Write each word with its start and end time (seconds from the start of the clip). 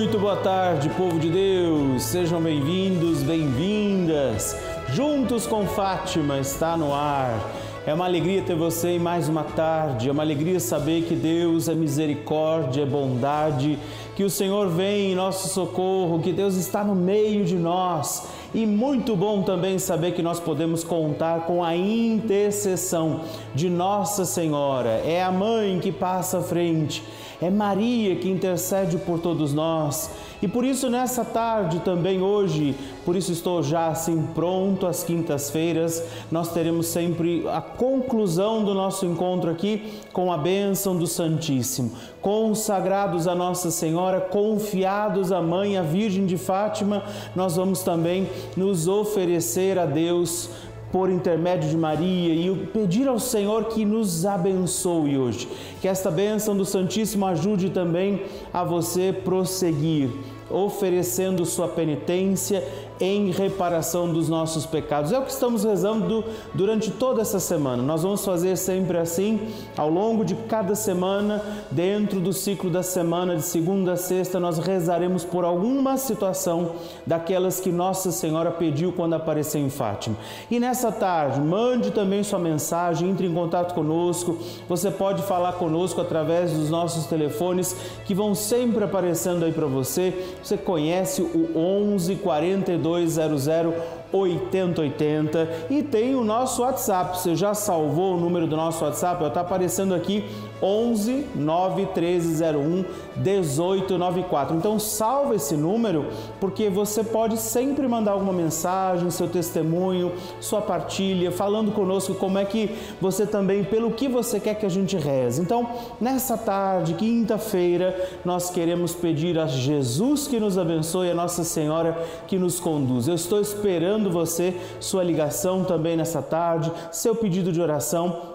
Muito 0.00 0.18
boa 0.18 0.36
tarde, 0.36 0.88
povo 0.96 1.18
de 1.18 1.28
Deus. 1.28 2.04
Sejam 2.04 2.40
bem-vindos, 2.40 3.22
bem-vindas. 3.22 4.56
Juntos 4.94 5.46
com 5.46 5.66
Fátima 5.66 6.38
está 6.38 6.74
no 6.74 6.94
ar. 6.94 7.38
É 7.86 7.92
uma 7.92 8.06
alegria 8.06 8.40
ter 8.40 8.56
você 8.56 8.92
em 8.92 8.98
mais 8.98 9.28
uma 9.28 9.44
tarde. 9.44 10.08
É 10.08 10.12
uma 10.12 10.22
alegria 10.22 10.58
saber 10.58 11.02
que 11.02 11.14
Deus 11.14 11.68
é 11.68 11.74
misericórdia, 11.74 12.80
é 12.80 12.86
bondade, 12.86 13.78
que 14.16 14.24
o 14.24 14.30
Senhor 14.30 14.68
vem 14.68 15.12
em 15.12 15.14
nosso 15.14 15.50
socorro, 15.50 16.20
que 16.20 16.32
Deus 16.32 16.54
está 16.54 16.82
no 16.82 16.94
meio 16.94 17.44
de 17.44 17.56
nós. 17.56 18.26
E 18.54 18.64
muito 18.64 19.14
bom 19.14 19.42
também 19.42 19.78
saber 19.78 20.12
que 20.12 20.22
nós 20.22 20.40
podemos 20.40 20.82
contar 20.82 21.40
com 21.40 21.62
a 21.62 21.76
intercessão 21.76 23.20
de 23.54 23.68
Nossa 23.68 24.24
Senhora. 24.24 25.02
É 25.04 25.22
a 25.22 25.30
mãe 25.30 25.78
que 25.78 25.92
passa 25.92 26.38
à 26.38 26.42
frente 26.42 27.04
é 27.40 27.50
Maria 27.50 28.16
que 28.16 28.28
intercede 28.28 28.98
por 28.98 29.18
todos 29.18 29.52
nós. 29.52 30.10
E 30.42 30.48
por 30.48 30.64
isso, 30.64 30.88
nessa 30.88 31.22
tarde 31.24 31.80
também, 31.80 32.22
hoje, 32.22 32.74
por 33.04 33.14
isso 33.14 33.30
estou 33.30 33.62
já 33.62 33.88
assim 33.88 34.22
pronto 34.34 34.86
às 34.86 35.04
quintas-feiras, 35.04 36.02
nós 36.30 36.50
teremos 36.52 36.86
sempre 36.86 37.46
a 37.48 37.60
conclusão 37.60 38.64
do 38.64 38.72
nosso 38.72 39.04
encontro 39.04 39.50
aqui 39.50 40.00
com 40.12 40.32
a 40.32 40.38
bênção 40.38 40.96
do 40.96 41.06
Santíssimo. 41.06 41.92
Consagrados 42.22 43.26
a 43.26 43.34
Nossa 43.34 43.70
Senhora, 43.70 44.20
confiados 44.20 45.30
à 45.30 45.42
Mãe, 45.42 45.76
a 45.76 45.82
Virgem 45.82 46.24
de 46.24 46.38
Fátima, 46.38 47.04
nós 47.36 47.56
vamos 47.56 47.82
também 47.82 48.28
nos 48.56 48.88
oferecer 48.88 49.78
a 49.78 49.84
Deus 49.84 50.48
por 50.92 51.10
intermédio 51.10 51.68
de 51.68 51.76
Maria 51.76 52.34
e 52.34 52.66
pedir 52.66 53.06
ao 53.06 53.18
Senhor 53.18 53.66
que 53.66 53.84
nos 53.84 54.26
abençoe 54.26 55.16
hoje. 55.16 55.48
Que 55.80 55.88
esta 55.88 56.10
bênção 56.10 56.56
do 56.56 56.64
Santíssimo 56.64 57.26
ajude 57.26 57.70
também 57.70 58.22
a 58.52 58.64
você 58.64 59.12
prosseguir, 59.12 60.10
oferecendo 60.50 61.46
sua 61.46 61.68
penitência 61.68 62.64
em 63.00 63.30
reparação 63.30 64.12
dos 64.12 64.28
nossos 64.28 64.66
pecados. 64.66 65.10
É 65.10 65.18
o 65.18 65.22
que 65.22 65.32
estamos 65.32 65.64
rezando 65.64 66.22
durante 66.52 66.90
toda 66.90 67.22
essa 67.22 67.40
semana. 67.40 67.82
Nós 67.82 68.02
vamos 68.02 68.22
fazer 68.22 68.56
sempre 68.56 68.98
assim, 68.98 69.48
ao 69.76 69.88
longo 69.88 70.22
de 70.24 70.34
cada 70.34 70.74
semana, 70.74 71.42
dentro 71.70 72.20
do 72.20 72.32
ciclo 72.32 72.68
da 72.68 72.82
semana, 72.82 73.36
de 73.36 73.42
segunda 73.42 73.92
a 73.92 73.96
sexta, 73.96 74.38
nós 74.38 74.58
rezaremos 74.58 75.24
por 75.24 75.44
alguma 75.44 75.96
situação 75.96 76.72
daquelas 77.06 77.58
que 77.58 77.72
Nossa 77.72 78.12
Senhora 78.12 78.50
pediu 78.50 78.92
quando 78.92 79.14
apareceu 79.14 79.60
em 79.60 79.70
Fátima. 79.70 80.16
E 80.50 80.60
nessa 80.60 80.92
tarde, 80.92 81.40
mande 81.40 81.90
também 81.90 82.22
sua 82.22 82.38
mensagem, 82.38 83.08
entre 83.08 83.26
em 83.26 83.32
contato 83.32 83.74
conosco. 83.74 84.36
Você 84.68 84.90
pode 84.90 85.22
falar 85.22 85.54
conosco 85.54 86.00
através 86.00 86.52
dos 86.52 86.68
nossos 86.68 87.06
telefones 87.06 87.74
que 88.04 88.14
vão 88.14 88.34
sempre 88.34 88.84
aparecendo 88.84 89.44
aí 89.44 89.52
para 89.52 89.66
você. 89.66 90.12
Você 90.42 90.58
conhece 90.58 91.22
o 91.22 91.50
11 91.56 92.16
42 92.16 92.89
3200 92.90 94.00
8080 94.12 95.66
e 95.70 95.82
tem 95.82 96.14
o 96.14 96.24
nosso 96.24 96.62
WhatsApp. 96.62 97.18
Você 97.18 97.36
já 97.36 97.54
salvou 97.54 98.16
o 98.16 98.20
número 98.20 98.46
do 98.46 98.56
nosso 98.56 98.84
WhatsApp? 98.84 99.24
Está 99.24 99.40
aparecendo 99.40 99.94
aqui 99.94 100.24
11 100.62 101.26
91301 101.34 102.84
1894. 103.16 104.56
Então 104.56 104.78
salva 104.78 105.34
esse 105.34 105.56
número 105.56 106.06
porque 106.38 106.68
você 106.68 107.02
pode 107.02 107.36
sempre 107.36 107.86
mandar 107.88 108.12
alguma 108.12 108.32
mensagem, 108.32 109.10
seu 109.10 109.28
testemunho, 109.28 110.12
sua 110.40 110.60
partilha, 110.60 111.30
falando 111.30 111.72
conosco 111.72 112.14
como 112.14 112.38
é 112.38 112.44
que 112.44 112.74
você 113.00 113.26
também, 113.26 113.64
pelo 113.64 113.92
que 113.92 114.08
você 114.08 114.38
quer 114.40 114.54
que 114.54 114.66
a 114.66 114.70
gente 114.70 114.96
reze. 114.96 115.40
Então, 115.40 115.68
nessa 116.00 116.36
tarde, 116.36 116.94
quinta-feira, 116.94 117.96
nós 118.24 118.50
queremos 118.50 118.94
pedir 118.94 119.38
a 119.38 119.46
Jesus 119.46 120.26
que 120.26 120.40
nos 120.40 120.58
abençoe, 120.58 121.10
a 121.10 121.14
Nossa 121.14 121.44
Senhora 121.44 121.96
que 122.26 122.38
nos 122.38 122.60
conduz. 122.60 123.08
Eu 123.08 123.14
estou 123.14 123.40
esperando 123.40 124.10
você, 124.10 124.56
sua 124.78 125.02
ligação 125.02 125.64
também 125.64 125.96
nessa 125.96 126.22
tarde, 126.22 126.70
seu 126.90 127.14
pedido 127.14 127.52
de 127.52 127.60
oração 127.60 128.29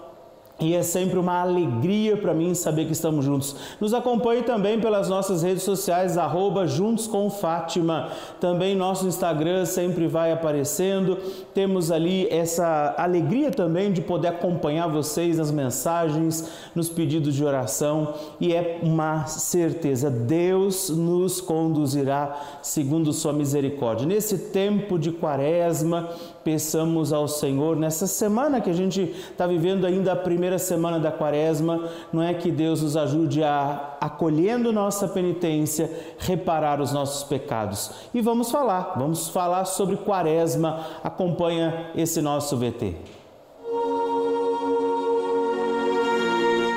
e 0.58 0.74
é 0.74 0.82
sempre 0.82 1.18
uma 1.18 1.42
alegria 1.42 2.16
para 2.16 2.32
mim 2.32 2.54
saber 2.54 2.86
que 2.86 2.92
estamos 2.92 3.26
juntos. 3.26 3.54
Nos 3.78 3.92
acompanhe 3.92 4.42
também 4.42 4.80
pelas 4.80 5.06
nossas 5.06 5.42
redes 5.42 5.62
sociais, 5.62 6.16
arroba 6.16 6.66
Juntos 6.66 7.06
com 7.06 7.28
Fátima. 7.28 8.08
Também 8.40 8.74
nosso 8.74 9.06
Instagram 9.06 9.66
sempre 9.66 10.06
vai 10.06 10.32
aparecendo. 10.32 11.18
Temos 11.52 11.90
ali 11.90 12.26
essa 12.30 12.94
alegria 12.96 13.50
também 13.50 13.92
de 13.92 14.00
poder 14.00 14.28
acompanhar 14.28 14.86
vocês 14.86 15.36
nas 15.36 15.50
mensagens, 15.50 16.48
nos 16.74 16.88
pedidos 16.88 17.34
de 17.34 17.44
oração. 17.44 18.14
E 18.40 18.54
é 18.54 18.78
uma 18.82 19.26
certeza, 19.26 20.08
Deus 20.08 20.88
nos 20.88 21.38
conduzirá 21.38 22.34
segundo 22.62 23.12
sua 23.12 23.32
misericórdia. 23.34 24.06
Nesse 24.06 24.38
tempo 24.38 24.98
de 24.98 25.12
quaresma, 25.12 26.08
peçamos 26.46 27.12
ao 27.12 27.26
Senhor, 27.26 27.74
nessa 27.74 28.06
semana 28.06 28.60
que 28.60 28.70
a 28.70 28.72
gente 28.72 29.02
está 29.02 29.48
vivendo 29.48 29.84
ainda 29.84 30.12
a 30.12 30.16
primeira 30.16 30.60
semana 30.60 31.00
da 31.00 31.10
quaresma, 31.10 31.88
não 32.12 32.22
é 32.22 32.32
que 32.32 32.52
Deus 32.52 32.82
nos 32.82 32.96
ajude 32.96 33.42
a, 33.42 33.96
acolhendo 34.00 34.72
nossa 34.72 35.08
penitência, 35.08 35.90
reparar 36.16 36.80
os 36.80 36.92
nossos 36.92 37.24
pecados. 37.24 37.90
E 38.14 38.20
vamos 38.20 38.48
falar, 38.48 38.94
vamos 38.96 39.28
falar 39.28 39.64
sobre 39.64 39.96
quaresma. 39.96 40.86
Acompanha 41.02 41.90
esse 41.96 42.22
nosso 42.22 42.56
VT. 42.56 42.94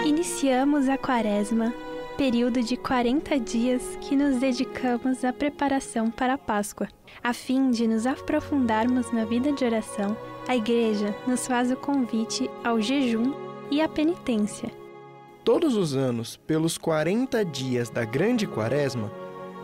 Iniciamos 0.04 0.90
a 0.90 0.98
quaresma, 0.98 1.72
período 2.20 2.62
de 2.62 2.76
40 2.76 3.40
dias 3.40 3.98
que 4.02 4.14
nos 4.14 4.42
dedicamos 4.42 5.24
à 5.24 5.32
preparação 5.32 6.12
para 6.12 6.34
a 6.34 6.38
Páscoa. 6.38 6.90
A 7.24 7.32
fim 7.32 7.72
de 7.72 7.88
nos 7.88 8.06
aprofundarmos 8.06 9.10
na 9.14 9.24
vida 9.24 9.54
de 9.54 9.64
oração, 9.64 10.18
a 10.46 10.54
Igreja 10.54 11.16
nos 11.26 11.48
faz 11.48 11.72
o 11.72 11.78
convite 11.78 12.50
ao 12.62 12.82
jejum 12.82 13.34
e 13.72 13.82
a 13.82 13.88
penitência. 13.88 14.70
Todos 15.46 15.78
os 15.78 15.96
anos, 15.96 16.36
pelos 16.36 16.78
40 16.78 17.46
dias 17.46 17.90
da 17.90 18.04
Grande 18.04 18.46
Quaresma, 18.46 19.10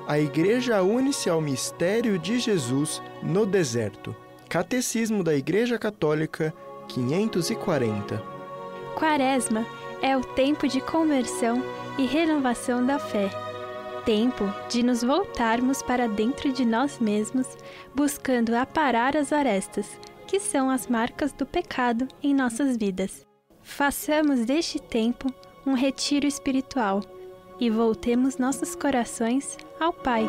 a 0.08 0.18
Igreja 0.18 0.82
une-se 0.82 1.30
ao 1.30 1.42
mistério 1.42 2.18
de 2.18 2.40
Jesus 2.40 3.02
no 3.22 3.46
deserto. 3.46 4.16
Catecismo 4.48 5.26
da 5.26 5.36
Igreja 5.36 5.78
Católica 5.78 6.54
540. 6.88 8.24
Quaresma 8.96 9.66
é 10.02 10.16
o 10.16 10.22
tempo 10.22 10.68
de 10.68 10.82
conversão 10.82 11.64
e 11.98 12.06
renovação 12.06 12.86
da 12.86 13.00
fé. 13.00 13.30
Tempo 14.06 14.46
de 14.70 14.84
nos 14.84 15.02
voltarmos 15.02 15.82
para 15.82 16.08
dentro 16.08 16.52
de 16.52 16.64
nós 16.64 17.00
mesmos, 17.00 17.48
buscando 17.94 18.54
aparar 18.54 19.18
as 19.18 19.34
arestas, 19.34 20.00
que 20.28 20.40
são 20.40 20.70
as 20.70 20.88
marcas 20.88 21.32
do 21.32 21.46
pecado 21.46 22.08
em 22.22 22.34
nossas 22.34 22.78
vidas. 22.78 23.26
Façamos 23.62 24.46
deste 24.46 24.80
tempo 24.80 25.34
um 25.66 25.74
retiro 25.74 26.28
espiritual 26.28 27.02
e 27.60 27.70
voltemos 27.70 28.38
nossos 28.38 28.76
corações 28.76 29.58
ao 29.80 29.92
Pai. 29.92 30.28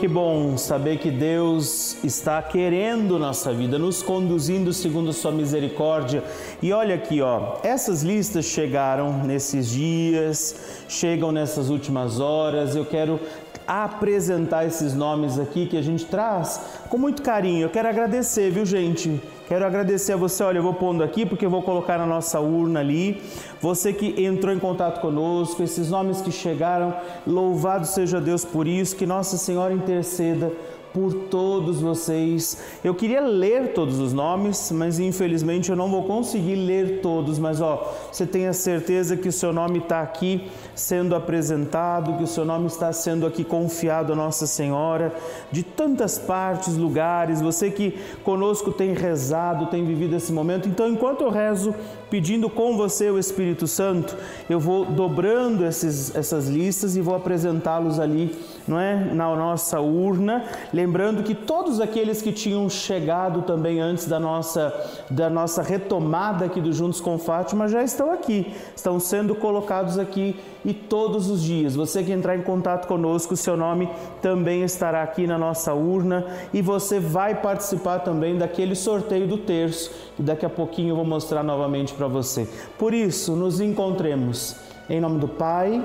Que 0.00 0.08
bom 0.08 0.56
saber 0.56 0.96
que 0.96 1.10
Deus 1.10 2.02
está 2.02 2.40
querendo 2.42 3.18
nossa 3.18 3.52
vida, 3.52 3.78
nos 3.78 4.02
conduzindo 4.02 4.72
segundo 4.72 5.12
Sua 5.12 5.30
misericórdia. 5.30 6.24
E 6.62 6.72
olha 6.72 6.94
aqui, 6.94 7.20
ó, 7.20 7.58
essas 7.62 8.02
listas 8.02 8.46
chegaram 8.46 9.12
nesses 9.24 9.68
dias, 9.68 10.84
chegam 10.88 11.30
nessas 11.30 11.68
últimas 11.68 12.18
horas. 12.18 12.74
Eu 12.74 12.86
quero 12.86 13.20
apresentar 13.66 14.64
esses 14.64 14.94
nomes 14.94 15.38
aqui 15.38 15.66
que 15.66 15.76
a 15.76 15.82
gente 15.82 16.06
traz 16.06 16.58
com 16.88 16.96
muito 16.96 17.20
carinho. 17.20 17.64
Eu 17.64 17.70
quero 17.70 17.86
agradecer, 17.86 18.50
viu, 18.50 18.64
gente? 18.64 19.20
Quero 19.50 19.66
agradecer 19.66 20.12
a 20.12 20.16
você. 20.16 20.44
Olha, 20.44 20.58
eu 20.58 20.62
vou 20.62 20.74
pondo 20.74 21.02
aqui 21.02 21.26
porque 21.26 21.44
eu 21.44 21.50
vou 21.50 21.60
colocar 21.60 21.98
na 21.98 22.06
nossa 22.06 22.38
urna 22.38 22.78
ali. 22.78 23.20
Você 23.60 23.92
que 23.92 24.22
entrou 24.24 24.54
em 24.54 24.60
contato 24.60 25.00
conosco, 25.00 25.60
esses 25.60 25.90
nomes 25.90 26.20
que 26.20 26.30
chegaram, 26.30 26.94
louvado 27.26 27.84
seja 27.84 28.20
Deus 28.20 28.44
por 28.44 28.68
isso. 28.68 28.94
Que 28.94 29.04
Nossa 29.04 29.36
Senhora 29.36 29.74
interceda 29.74 30.52
por 30.92 31.12
todos 31.14 31.80
vocês. 31.80 32.58
Eu 32.82 32.94
queria 32.94 33.20
ler 33.20 33.72
todos 33.72 33.98
os 33.98 34.12
nomes, 34.12 34.70
mas 34.72 34.98
infelizmente 34.98 35.70
eu 35.70 35.76
não 35.76 35.90
vou 35.90 36.04
conseguir 36.04 36.56
ler 36.56 37.00
todos. 37.00 37.38
Mas 37.38 37.60
ó, 37.60 37.94
você 38.10 38.26
tenha 38.26 38.52
certeza 38.52 39.16
que 39.16 39.28
o 39.28 39.32
seu 39.32 39.52
nome 39.52 39.78
está 39.78 40.00
aqui 40.00 40.48
sendo 40.74 41.14
apresentado, 41.14 42.16
que 42.16 42.24
o 42.24 42.26
seu 42.26 42.44
nome 42.44 42.66
está 42.66 42.92
sendo 42.92 43.26
aqui 43.26 43.44
confiado 43.44 44.12
a 44.12 44.16
Nossa 44.16 44.46
Senhora, 44.46 45.14
de 45.52 45.62
tantas 45.62 46.18
partes, 46.18 46.76
lugares. 46.76 47.40
Você 47.40 47.70
que 47.70 47.98
conosco 48.24 48.72
tem 48.72 48.92
rezado, 48.92 49.66
tem 49.66 49.84
vivido 49.84 50.16
esse 50.16 50.32
momento. 50.32 50.68
Então, 50.68 50.88
enquanto 50.88 51.22
eu 51.22 51.30
rezo, 51.30 51.74
pedindo 52.10 52.50
com 52.50 52.76
você 52.76 53.10
o 53.10 53.18
Espírito 53.18 53.66
Santo, 53.66 54.16
eu 54.48 54.58
vou 54.58 54.84
dobrando 54.84 55.64
esses, 55.64 56.14
essas 56.14 56.48
listas 56.48 56.96
e 56.96 57.00
vou 57.00 57.14
apresentá-los 57.14 58.00
ali 58.00 58.36
não 58.66 58.78
é, 58.78 58.96
na 58.96 59.34
nossa 59.34 59.80
urna, 59.80 60.44
lembrando 60.72 61.22
que 61.22 61.34
todos 61.34 61.80
aqueles 61.80 62.22
que 62.22 62.32
tinham 62.32 62.68
chegado 62.68 63.42
também 63.42 63.80
antes 63.80 64.06
da 64.06 64.20
nossa 64.20 64.72
da 65.10 65.28
nossa 65.28 65.62
retomada 65.62 66.44
aqui 66.44 66.60
do 66.60 66.72
Juntos 66.72 67.00
com 67.00 67.18
Fátima 67.18 67.68
já 67.68 67.82
estão 67.82 68.12
aqui, 68.12 68.54
estão 68.74 69.00
sendo 69.00 69.34
colocados 69.34 69.98
aqui 69.98 70.36
e 70.64 70.74
todos 70.74 71.30
os 71.30 71.42
dias. 71.42 71.74
Você 71.74 72.02
que 72.02 72.12
entrar 72.12 72.36
em 72.36 72.42
contato 72.42 72.86
conosco, 72.86 73.36
seu 73.36 73.56
nome 73.56 73.88
também 74.20 74.62
estará 74.62 75.02
aqui 75.02 75.26
na 75.26 75.38
nossa 75.38 75.72
urna. 75.74 76.26
E 76.52 76.60
você 76.60 77.00
vai 77.00 77.34
participar 77.34 78.00
também 78.00 78.36
daquele 78.36 78.74
sorteio 78.74 79.26
do 79.26 79.38
terço, 79.38 79.90
que 80.16 80.22
daqui 80.22 80.44
a 80.44 80.50
pouquinho 80.50 80.90
eu 80.90 80.96
vou 80.96 81.04
mostrar 81.04 81.42
novamente 81.42 81.94
para 81.94 82.06
você. 82.06 82.48
Por 82.78 82.92
isso, 82.92 83.34
nos 83.34 83.60
encontremos. 83.60 84.56
Em 84.88 85.00
nome 85.00 85.18
do 85.18 85.28
Pai, 85.28 85.84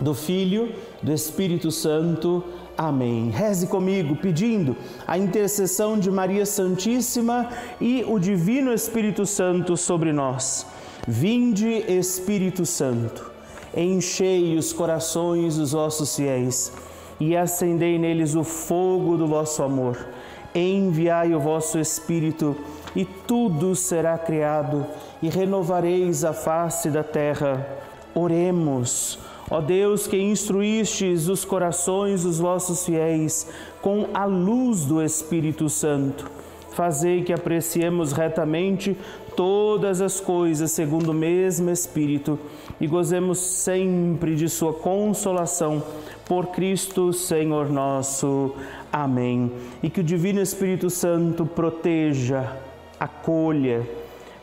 do 0.00 0.14
Filho, 0.14 0.72
do 1.02 1.12
Espírito 1.12 1.70
Santo. 1.70 2.44
Amém. 2.76 3.30
Reze 3.30 3.66
comigo 3.66 4.16
pedindo 4.16 4.76
a 5.06 5.16
intercessão 5.16 5.98
de 5.98 6.10
Maria 6.10 6.44
Santíssima 6.44 7.48
e 7.80 8.04
o 8.06 8.18
Divino 8.18 8.72
Espírito 8.72 9.24
Santo 9.24 9.76
sobre 9.76 10.12
nós. 10.12 10.66
Vinde, 11.08 11.68
Espírito 11.88 12.66
Santo, 12.66 13.30
enchei 13.74 14.56
os 14.56 14.72
corações 14.72 15.56
dos 15.56 15.72
vossos 15.72 16.16
fiéis 16.16 16.72
e 17.18 17.36
acendei 17.36 17.98
neles 17.98 18.34
o 18.34 18.44
fogo 18.44 19.16
do 19.16 19.26
vosso 19.26 19.62
amor. 19.62 20.06
Enviai 20.54 21.34
o 21.34 21.40
vosso 21.40 21.78
Espírito 21.78 22.56
e 22.94 23.04
tudo 23.04 23.74
será 23.74 24.18
criado 24.18 24.86
e 25.22 25.28
renovareis 25.28 26.24
a 26.24 26.32
face 26.32 26.90
da 26.90 27.04
terra. 27.04 27.66
Oremos. 28.14 29.18
Ó 29.50 29.60
Deus, 29.60 30.06
que 30.06 30.20
instruístes 30.20 31.28
os 31.28 31.44
corações 31.44 32.24
dos 32.24 32.38
vossos 32.38 32.84
fiéis 32.84 33.46
com 33.80 34.08
a 34.12 34.24
luz 34.24 34.84
do 34.84 35.00
Espírito 35.00 35.68
Santo, 35.68 36.28
fazei 36.72 37.22
que 37.22 37.32
apreciemos 37.32 38.12
retamente 38.12 38.96
todas 39.36 40.00
as 40.00 40.18
coisas 40.18 40.72
segundo 40.72 41.10
o 41.10 41.14
mesmo 41.14 41.70
Espírito 41.70 42.38
e 42.80 42.86
gozemos 42.88 43.38
sempre 43.38 44.34
de 44.34 44.48
Sua 44.48 44.72
consolação. 44.72 45.82
Por 46.24 46.48
Cristo, 46.48 47.12
Senhor 47.12 47.70
nosso. 47.70 48.52
Amém. 48.92 49.52
E 49.80 49.88
que 49.88 50.00
o 50.00 50.04
Divino 50.04 50.40
Espírito 50.40 50.90
Santo 50.90 51.46
proteja, 51.46 52.52
acolha, 52.98 53.86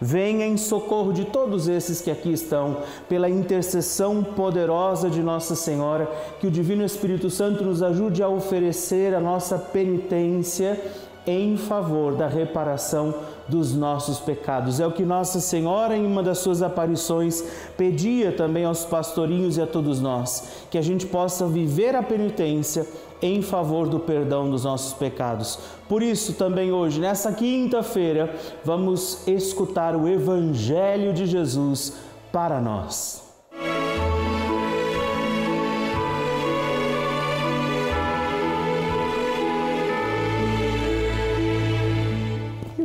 Venha 0.04 0.46
em 0.46 0.58
socorro 0.58 1.14
de 1.14 1.24
todos 1.24 1.70
esses 1.70 2.02
que 2.02 2.12
aqui 2.12 2.34
estão, 2.34 2.80
pela 3.08 3.30
intercessão 3.30 4.22
poderosa 4.22 5.10
de 5.10 5.24
Nossa 5.24 5.56
Senhora, 5.56 6.12
que 6.42 6.48
o 6.48 6.52
Divino 6.52 6.84
Espírito 6.84 7.30
Santo 7.30 7.64
nos 7.64 7.82
ajude 7.82 8.22
a 8.22 8.28
oferecer 8.28 9.16
a 9.16 9.22
nossa 9.22 9.58
penitência 9.58 10.78
em 11.26 11.56
favor 11.56 12.18
da 12.18 12.28
reparação 12.28 13.16
dos 13.48 13.74
nossos 13.74 14.20
pecados. 14.20 14.82
É 14.82 14.86
o 14.86 14.92
que 14.92 15.04
Nossa 15.04 15.40
Senhora, 15.40 15.96
em 15.96 16.06
uma 16.06 16.22
das 16.22 16.40
suas 16.40 16.62
aparições, 16.62 17.42
pedia 17.78 18.34
também 18.34 18.66
aos 18.66 18.84
pastorinhos 18.84 19.56
e 19.56 19.62
a 19.62 19.68
todos 19.68 20.02
nós, 20.02 20.66
que 20.70 20.78
a 20.78 20.82
gente 20.82 21.06
possa 21.06 21.48
viver 21.48 21.96
a 21.96 22.04
penitência 22.04 22.86
em 23.24 23.42
favor 23.42 23.88
do 23.88 24.00
perdão 24.00 24.50
dos 24.50 24.66
nossos 24.66 24.94
pecados. 24.94 25.58
Por 25.88 26.04
isso, 26.04 26.34
também 26.34 26.72
hoje, 26.72 27.00
nessa 27.00 27.32
quinta-feira, 27.32 28.36
vamos 28.66 29.26
escutar 29.28 29.96
o 29.96 30.08
Evangelho 30.08 31.14
de 31.14 31.26
Jesus 31.26 31.94
para 32.32 32.60
nós. 32.60 33.33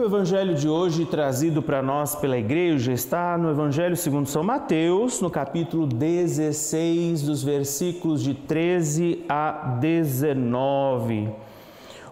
Evangelho 0.08 0.54
de 0.54 0.66
hoje 0.66 1.04
trazido 1.04 1.62
para 1.62 1.82
nós 1.82 2.14
pela 2.14 2.38
igreja 2.38 2.92
está 2.92 3.36
no 3.36 3.50
Evangelho 3.50 3.94
segundo 3.94 4.26
São 4.26 4.42
Mateus, 4.42 5.20
no 5.20 5.28
capítulo 5.28 5.86
16, 5.86 7.20
dos 7.20 7.42
versículos 7.42 8.22
de 8.22 8.32
13 8.32 9.26
a 9.28 9.76
19. 9.78 11.28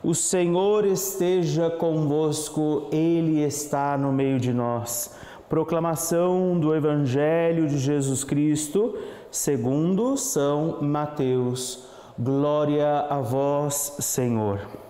O 0.02 0.14
Senhor 0.14 0.84
esteja 0.84 1.70
convosco, 1.70 2.86
ele 2.92 3.42
está 3.42 3.96
no 3.96 4.12
meio 4.12 4.38
de 4.38 4.52
nós. 4.52 5.16
Proclamação 5.48 6.60
do 6.60 6.74
Evangelho 6.74 7.66
de 7.66 7.78
Jesus 7.78 8.24
Cristo, 8.24 8.94
segundo 9.30 10.18
São 10.18 10.82
Mateus. 10.82 11.88
Glória 12.18 13.06
a 13.08 13.22
vós, 13.22 13.96
Senhor. 14.00 14.85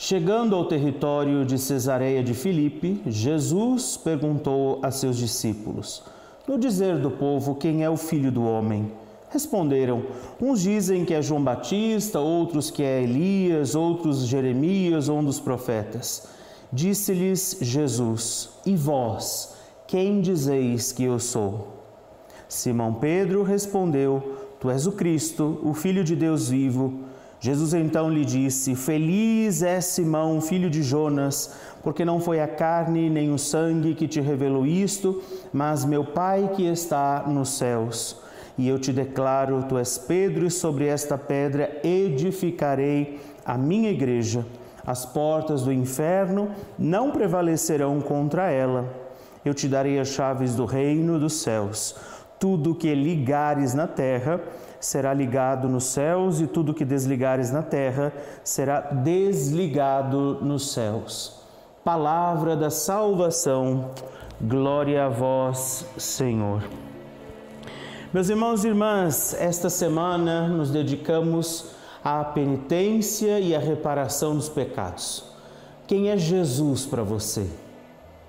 Chegando 0.00 0.54
ao 0.54 0.64
território 0.64 1.44
de 1.44 1.58
Cesareia 1.58 2.22
de 2.22 2.32
Filipe, 2.32 3.02
Jesus 3.04 3.96
perguntou 3.96 4.78
a 4.80 4.92
seus 4.92 5.16
discípulos: 5.16 6.04
No 6.46 6.56
dizer 6.56 6.98
do 6.98 7.10
povo, 7.10 7.56
quem 7.56 7.82
é 7.82 7.90
o 7.90 7.96
filho 7.96 8.30
do 8.30 8.44
homem? 8.44 8.92
Responderam: 9.28 10.04
Uns 10.40 10.62
dizem 10.62 11.04
que 11.04 11.12
é 11.12 11.20
João 11.20 11.42
Batista, 11.42 12.20
outros 12.20 12.70
que 12.70 12.80
é 12.80 13.02
Elias, 13.02 13.74
outros 13.74 14.24
Jeremias 14.24 15.08
ou 15.08 15.18
um 15.18 15.24
dos 15.24 15.40
profetas. 15.40 16.28
Disse-lhes 16.72 17.58
Jesus: 17.60 18.50
E 18.64 18.76
vós, 18.76 19.56
quem 19.88 20.20
dizeis 20.20 20.92
que 20.92 21.02
eu 21.02 21.18
sou? 21.18 21.72
Simão 22.48 22.94
Pedro 22.94 23.42
respondeu: 23.42 24.46
Tu 24.60 24.70
és 24.70 24.86
o 24.86 24.92
Cristo, 24.92 25.58
o 25.64 25.74
Filho 25.74 26.04
de 26.04 26.14
Deus 26.14 26.48
vivo. 26.48 27.08
Jesus 27.40 27.72
então 27.74 28.10
lhe 28.10 28.24
disse: 28.24 28.74
Feliz 28.74 29.62
é 29.62 29.80
Simão, 29.80 30.40
filho 30.40 30.68
de 30.68 30.82
Jonas, 30.82 31.54
porque 31.82 32.04
não 32.04 32.20
foi 32.20 32.40
a 32.40 32.48
carne 32.48 33.08
nem 33.08 33.32
o 33.32 33.38
sangue 33.38 33.94
que 33.94 34.08
te 34.08 34.20
revelou 34.20 34.66
isto, 34.66 35.22
mas 35.52 35.84
meu 35.84 36.04
Pai 36.04 36.50
que 36.54 36.64
está 36.64 37.24
nos 37.26 37.50
céus. 37.50 38.16
E 38.58 38.66
eu 38.66 38.78
te 38.78 38.92
declaro: 38.92 39.64
tu 39.68 39.78
és 39.78 39.96
Pedro, 39.96 40.44
e 40.44 40.50
sobre 40.50 40.86
esta 40.86 41.16
pedra 41.16 41.80
edificarei 41.84 43.20
a 43.46 43.56
minha 43.56 43.90
igreja. 43.90 44.44
As 44.84 45.06
portas 45.06 45.62
do 45.62 45.72
inferno 45.72 46.50
não 46.78 47.10
prevalecerão 47.12 48.00
contra 48.00 48.50
ela. 48.50 48.88
Eu 49.44 49.54
te 49.54 49.68
darei 49.68 49.98
as 50.00 50.08
chaves 50.08 50.54
do 50.54 50.64
reino 50.64 51.18
dos 51.20 51.34
céus. 51.34 51.94
Tudo 52.38 52.74
que 52.74 52.94
ligares 52.94 53.74
na 53.74 53.86
terra, 53.86 54.40
será 54.80 55.12
ligado 55.12 55.68
nos 55.68 55.84
céus, 55.84 56.40
e 56.40 56.46
tudo 56.46 56.74
que 56.74 56.84
desligares 56.84 57.50
na 57.50 57.62
terra 57.62 58.12
será 58.44 58.80
desligado 58.80 60.38
nos 60.42 60.72
céus. 60.72 61.40
Palavra 61.84 62.56
da 62.56 62.70
salvação, 62.70 63.90
glória 64.40 65.06
a 65.06 65.08
vós, 65.08 65.86
Senhor. 65.96 66.62
Meus 68.12 68.28
irmãos 68.28 68.64
e 68.64 68.68
irmãs, 68.68 69.34
esta 69.38 69.68
semana 69.68 70.48
nos 70.48 70.70
dedicamos 70.70 71.66
à 72.02 72.24
penitência 72.24 73.38
e 73.38 73.54
à 73.54 73.58
reparação 73.58 74.34
dos 74.34 74.48
pecados. 74.48 75.24
Quem 75.86 76.10
é 76.10 76.16
Jesus 76.16 76.86
para 76.86 77.02
você? 77.02 77.46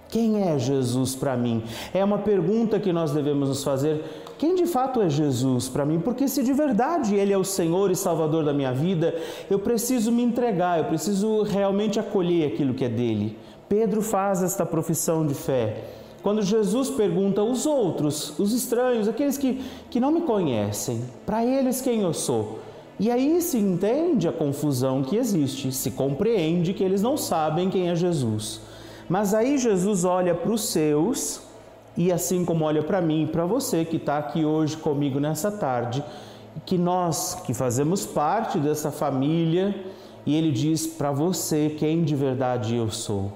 Quem 0.09 0.41
é 0.41 0.57
Jesus 0.57 1.15
para 1.15 1.37
mim? 1.37 1.63
É 1.93 2.03
uma 2.03 2.17
pergunta 2.17 2.79
que 2.79 2.91
nós 2.91 3.11
devemos 3.11 3.49
nos 3.49 3.63
fazer 3.63 4.03
quem 4.39 4.55
de 4.55 4.65
fato 4.65 5.01
é 5.01 5.09
Jesus 5.09 5.67
para 5.67 5.85
mim? 5.85 5.99
Porque 5.99 6.25
se 6.29 6.41
de 6.41 6.53
verdade 6.53 7.13
Ele 7.13 7.33
é 7.33 7.37
o 7.37 7.43
Senhor 7.43 7.91
e 7.91 7.95
Salvador 7.95 8.45
da 8.45 8.53
minha 8.53 8.71
vida, 8.71 9.13
eu 9.49 9.59
preciso 9.59 10.13
me 10.13 10.23
entregar, 10.23 10.79
eu 10.79 10.85
preciso 10.85 11.43
realmente 11.43 11.99
acolher 11.99 12.47
aquilo 12.47 12.73
que 12.73 12.85
é 12.85 12.89
dele. 12.89 13.37
Pedro 13.67 14.01
faz 14.01 14.41
esta 14.41 14.65
profissão 14.65 15.27
de 15.27 15.33
fé. 15.33 15.83
Quando 16.23 16.41
Jesus 16.41 16.89
pergunta 16.89 17.41
aos 17.41 17.65
outros, 17.65 18.39
os 18.39 18.53
estranhos, 18.53 19.09
aqueles 19.09 19.37
que, 19.37 19.61
que 19.89 19.99
não 19.99 20.09
me 20.09 20.21
conhecem, 20.21 21.01
para 21.25 21.45
eles 21.45 21.81
quem 21.81 22.01
eu 22.01 22.13
sou? 22.13 22.59
E 22.97 23.11
aí 23.11 23.41
se 23.41 23.57
entende 23.57 24.25
a 24.25 24.31
confusão 24.31 25.03
que 25.03 25.17
existe, 25.17 25.73
se 25.73 25.91
compreende 25.91 26.73
que 26.73 26.83
eles 26.83 27.01
não 27.01 27.17
sabem 27.17 27.69
quem 27.69 27.89
é 27.89 27.95
Jesus. 27.95 28.61
Mas 29.09 29.33
aí 29.33 29.57
Jesus 29.57 30.05
olha 30.05 30.33
para 30.33 30.51
os 30.53 30.69
seus 30.69 31.41
e 31.99 32.13
assim 32.13 32.45
como 32.45 32.63
olha 32.63 32.81
para 32.81 33.01
mim 33.01 33.23
e 33.23 33.27
para 33.27 33.45
você 33.45 33.83
que 33.83 33.97
está 33.97 34.17
aqui 34.17 34.45
hoje 34.45 34.77
comigo 34.77 35.19
nessa 35.19 35.51
tarde, 35.51 36.01
que 36.65 36.77
nós 36.77 37.35
que 37.45 37.53
fazemos 37.53 38.05
parte 38.05 38.57
dessa 38.57 38.89
família, 38.89 39.75
e 40.25 40.33
ele 40.33 40.49
diz 40.49 40.87
para 40.87 41.11
você 41.11 41.75
quem 41.77 42.05
de 42.05 42.15
verdade 42.15 42.73
eu 42.73 42.89
sou. 42.89 43.33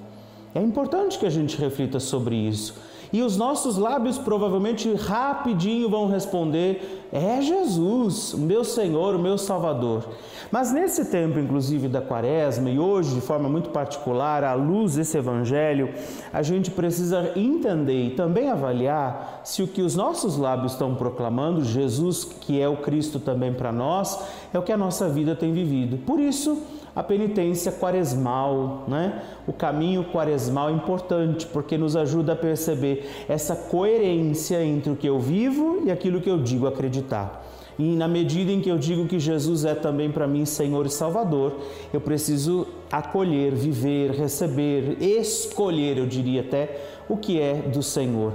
É 0.56 0.62
importante 0.62 1.20
que 1.20 1.26
a 1.26 1.30
gente 1.30 1.58
reflita 1.58 2.00
sobre 2.00 2.38
isso. 2.38 2.76
E 3.14 3.22
os 3.22 3.38
nossos 3.38 3.78
lábios 3.78 4.18
provavelmente 4.18 4.92
rapidinho 4.96 5.88
vão 5.88 6.08
responder: 6.08 7.08
é 7.12 7.40
Jesus, 7.42 8.34
meu 8.34 8.64
Senhor, 8.64 9.20
meu 9.20 9.38
Salvador. 9.38 10.04
Mas 10.52 10.74
nesse 10.74 11.06
tempo, 11.06 11.38
inclusive 11.38 11.88
da 11.88 12.02
Quaresma, 12.02 12.72
e 12.72 12.80
hoje 12.80 13.14
de 13.14 13.22
forma 13.22 13.48
muito 13.48 13.70
particular, 13.70 14.44
à 14.44 14.56
luz 14.56 14.96
desse 14.96 15.16
Evangelho, 15.16 15.94
a 16.34 16.42
gente 16.42 16.72
precisa 16.72 17.32
entender 17.36 18.08
e 18.08 18.16
também 18.16 18.50
avaliar 18.50 19.42
se 19.44 19.62
o 19.62 19.68
que 19.68 19.84
os 19.84 19.96
nossos 19.96 20.36
lábios 20.36 20.72
estão 20.72 20.96
proclamando, 20.96 21.64
Jesus, 21.64 22.24
que 22.24 22.60
é 22.60 22.68
o 22.68 22.78
Cristo 22.78 23.20
também 23.20 23.54
para 23.54 23.72
nós, 23.72 24.20
é 24.52 24.58
o 24.58 24.64
que 24.64 24.72
a 24.72 24.78
nossa 24.78 25.08
vida 25.08 25.36
tem 25.36 25.54
vivido. 25.54 25.98
Por 25.98 26.20
isso, 26.20 26.64
a 26.96 27.02
penitência 27.02 27.72
quaresmal, 27.72 28.86
né? 28.88 29.22
O 29.48 29.54
caminho 29.54 30.04
quaresmal 30.06 30.70
é 30.70 30.74
importante 30.74 31.46
porque 31.48 31.78
nos 31.78 31.96
ajuda 31.96 32.34
a 32.34 32.36
perceber 32.36 33.10
essa 33.28 33.56
coerência 33.56 34.64
entre 34.64 34.92
o 34.92 34.96
que 34.96 35.08
eu 35.08 35.20
vivo 35.20 35.82
e 35.86 35.92
aquilo 35.92 36.22
que 36.22 36.30
eu 36.30 36.38
digo 36.38 36.68
acreditar. 36.68 37.44
E 37.78 37.96
na 37.96 38.08
medida 38.08 38.52
em 38.52 38.62
que 38.62 38.70
eu 38.70 38.78
digo 38.78 39.08
que 39.08 39.20
Jesus 39.20 39.66
é 39.66 39.74
também 39.74 40.12
para 40.12 40.28
mim 40.28 40.46
Senhor 40.46 40.86
e 40.86 40.90
Salvador, 40.90 41.54
eu 41.92 42.00
preciso 42.00 42.68
acolher, 42.92 43.54
viver, 43.54 44.12
receber, 44.12 44.98
escolher, 45.02 45.98
eu 45.98 46.06
diria 46.06 46.42
até, 46.42 46.80
o 47.10 47.18
que 47.18 47.40
é 47.40 47.56
do 47.56 47.82
Senhor. 47.82 48.34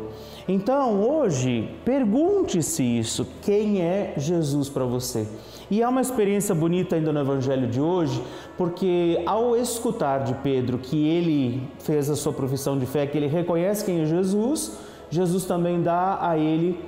Então, 0.48 1.02
hoje, 1.02 1.68
pergunte-se 1.84 2.82
isso: 2.82 3.26
quem 3.42 3.82
é 3.82 4.14
Jesus 4.16 4.68
para 4.68 4.84
você? 4.84 5.26
E 5.70 5.82
há 5.82 5.88
uma 5.90 6.00
experiência 6.00 6.54
bonita 6.54 6.96
ainda 6.96 7.12
no 7.12 7.20
Evangelho 7.20 7.68
de 7.68 7.80
hoje, 7.80 8.22
porque 8.56 9.22
ao 9.26 9.54
escutar 9.54 10.24
de 10.24 10.32
Pedro 10.34 10.78
que 10.78 11.06
ele 11.06 11.62
fez 11.80 12.08
a 12.08 12.16
sua 12.16 12.32
profissão 12.32 12.78
de 12.78 12.86
fé, 12.86 13.06
que 13.06 13.18
ele 13.18 13.26
reconhece 13.26 13.84
quem 13.84 14.00
é 14.00 14.06
Jesus, 14.06 14.78
Jesus 15.10 15.44
também 15.44 15.82
dá 15.82 16.18
a 16.20 16.38
ele 16.38 16.78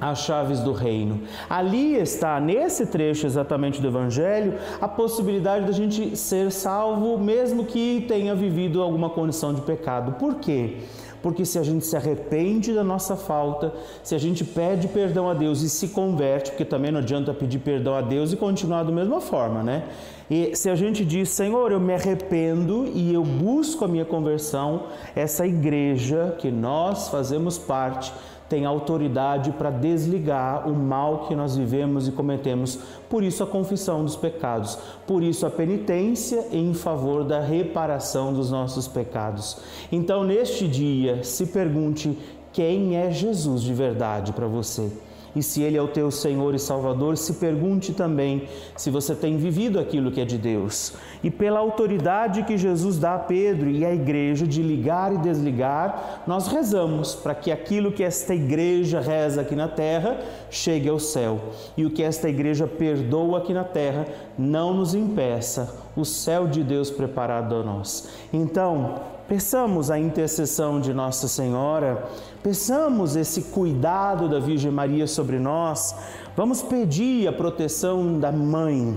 as 0.00 0.20
chaves 0.20 0.60
do 0.60 0.72
reino. 0.72 1.22
Ali 1.48 1.94
está, 1.96 2.38
nesse 2.40 2.86
trecho 2.86 3.26
exatamente 3.26 3.80
do 3.80 3.88
Evangelho, 3.88 4.54
a 4.80 4.88
possibilidade 4.88 5.66
da 5.66 5.72
gente 5.72 6.16
ser 6.16 6.52
salvo, 6.52 7.18
mesmo 7.18 7.64
que 7.64 8.04
tenha 8.06 8.34
vivido 8.34 8.82
alguma 8.82 9.10
condição 9.10 9.54
de 9.54 9.62
pecado. 9.62 10.12
Por 10.12 10.36
quê? 10.36 10.78
Porque 11.22 11.44
se 11.44 11.58
a 11.58 11.62
gente 11.62 11.84
se 11.84 11.96
arrepende 11.96 12.72
da 12.72 12.84
nossa 12.84 13.16
falta, 13.16 13.72
se 14.02 14.14
a 14.14 14.18
gente 14.18 14.44
pede 14.44 14.86
perdão 14.86 15.28
a 15.28 15.34
Deus 15.34 15.62
e 15.62 15.68
se 15.68 15.88
converte, 15.88 16.50
porque 16.50 16.64
também 16.64 16.92
não 16.92 17.00
adianta 17.00 17.34
pedir 17.34 17.58
perdão 17.58 17.94
a 17.94 18.00
Deus 18.00 18.32
e 18.32 18.36
continuar 18.36 18.84
da 18.84 18.92
mesma 18.92 19.20
forma, 19.20 19.62
né? 19.62 19.84
E 20.30 20.54
se 20.54 20.68
a 20.68 20.76
gente 20.76 21.04
diz, 21.04 21.30
Senhor, 21.30 21.72
eu 21.72 21.80
me 21.80 21.94
arrependo 21.94 22.86
e 22.94 23.12
eu 23.14 23.24
busco 23.24 23.84
a 23.84 23.88
minha 23.88 24.04
conversão, 24.04 24.84
essa 25.14 25.46
igreja 25.46 26.36
que 26.38 26.50
nós 26.50 27.08
fazemos 27.08 27.58
parte, 27.58 28.12
tem 28.48 28.64
autoridade 28.64 29.50
para 29.52 29.70
desligar 29.70 30.68
o 30.68 30.74
mal 30.74 31.26
que 31.26 31.34
nós 31.34 31.56
vivemos 31.56 32.06
e 32.06 32.12
cometemos. 32.12 32.78
Por 33.08 33.22
isso 33.22 33.42
a 33.42 33.46
confissão 33.46 34.04
dos 34.04 34.16
pecados, 34.16 34.78
por 35.06 35.22
isso 35.22 35.46
a 35.46 35.50
penitência 35.50 36.46
em 36.52 36.72
favor 36.74 37.24
da 37.24 37.40
reparação 37.40 38.32
dos 38.32 38.50
nossos 38.50 38.86
pecados. 38.86 39.58
Então, 39.90 40.24
neste 40.24 40.68
dia, 40.68 41.22
se 41.22 41.46
pergunte 41.46 42.18
quem 42.52 42.96
é 42.96 43.10
Jesus 43.10 43.62
de 43.62 43.74
verdade 43.74 44.32
para 44.32 44.46
você 44.46 44.90
e 45.36 45.42
se 45.42 45.60
Ele 45.62 45.76
é 45.76 45.82
o 45.82 45.86
teu 45.86 46.10
Senhor 46.10 46.54
e 46.54 46.58
Salvador, 46.58 47.18
se 47.18 47.34
pergunte 47.34 47.92
também 47.92 48.48
se 48.74 48.90
você 48.90 49.14
tem 49.14 49.36
vivido 49.36 49.78
aquilo 49.78 50.10
que 50.10 50.22
é 50.22 50.24
de 50.24 50.38
Deus. 50.38 50.94
E 51.22 51.30
pela 51.30 51.60
autoridade 51.60 52.42
que 52.44 52.56
Jesus 52.56 52.98
dá 52.98 53.16
a 53.16 53.18
Pedro 53.18 53.68
e 53.68 53.84
à 53.84 53.92
igreja 53.92 54.46
de 54.46 54.62
ligar 54.62 55.12
e 55.12 55.18
desligar, 55.18 56.22
nós 56.26 56.48
rezamos 56.48 57.14
para 57.14 57.34
que 57.34 57.52
aquilo 57.52 57.92
que 57.92 58.02
esta 58.02 58.34
igreja 58.34 58.98
reza 58.98 59.42
aqui 59.42 59.54
na 59.54 59.68
terra 59.68 60.18
chegue 60.50 60.88
ao 60.88 60.98
céu. 60.98 61.38
E 61.76 61.84
o 61.84 61.90
que 61.90 62.02
esta 62.02 62.30
igreja 62.30 62.66
perdoa 62.66 63.38
aqui 63.38 63.52
na 63.52 63.64
terra 63.64 64.06
não 64.38 64.72
nos 64.72 64.94
impeça 64.94 65.84
o 65.94 66.04
céu 66.04 66.46
de 66.46 66.62
Deus 66.62 66.90
preparado 66.90 67.54
a 67.56 67.62
nós. 67.62 68.08
Então, 68.32 69.15
Peçamos 69.28 69.90
a 69.90 69.98
intercessão 69.98 70.80
de 70.80 70.94
Nossa 70.94 71.26
Senhora, 71.26 72.08
peçamos 72.44 73.16
esse 73.16 73.42
cuidado 73.42 74.28
da 74.28 74.38
Virgem 74.38 74.70
Maria 74.70 75.08
sobre 75.08 75.40
nós, 75.40 75.96
vamos 76.36 76.62
pedir 76.62 77.26
a 77.26 77.32
proteção 77.32 78.20
da 78.20 78.30
Mãe. 78.30 78.96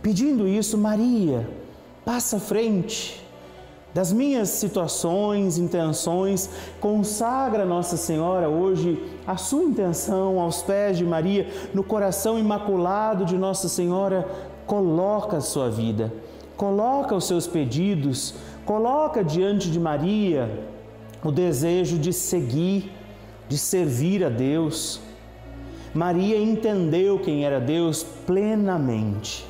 Pedindo 0.00 0.46
isso, 0.46 0.78
Maria, 0.78 1.50
passa 2.04 2.36
à 2.36 2.40
frente 2.40 3.26
das 3.92 4.12
minhas 4.12 4.50
situações, 4.50 5.58
intenções, 5.58 6.48
consagra 6.78 7.64
Nossa 7.64 7.96
Senhora 7.96 8.48
hoje 8.48 9.02
a 9.26 9.36
sua 9.36 9.64
intenção 9.64 10.38
aos 10.38 10.62
pés 10.62 10.96
de 10.96 11.04
Maria, 11.04 11.48
no 11.74 11.82
coração 11.82 12.38
imaculado 12.38 13.24
de 13.24 13.36
Nossa 13.36 13.68
Senhora, 13.68 14.28
coloca 14.64 15.38
a 15.38 15.40
sua 15.40 15.68
vida, 15.68 16.12
coloca 16.56 17.16
os 17.16 17.24
seus 17.26 17.48
pedidos, 17.48 18.34
Coloca 18.66 19.22
diante 19.22 19.70
de 19.70 19.78
Maria 19.78 20.50
o 21.22 21.30
desejo 21.30 21.96
de 21.96 22.12
seguir, 22.12 22.92
de 23.48 23.56
servir 23.56 24.24
a 24.24 24.28
Deus. 24.28 25.00
Maria 25.94 26.36
entendeu 26.36 27.20
quem 27.20 27.44
era 27.44 27.60
Deus 27.60 28.02
plenamente. 28.02 29.46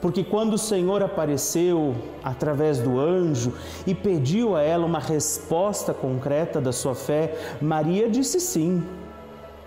Porque 0.00 0.22
quando 0.22 0.54
o 0.54 0.58
Senhor 0.58 1.02
apareceu 1.02 1.96
através 2.22 2.78
do 2.78 3.00
anjo 3.00 3.52
e 3.84 3.92
pediu 3.92 4.54
a 4.54 4.62
ela 4.62 4.86
uma 4.86 5.00
resposta 5.00 5.92
concreta 5.92 6.60
da 6.60 6.72
sua 6.72 6.94
fé, 6.94 7.36
Maria 7.60 8.08
disse 8.08 8.38
sim. 8.38 8.84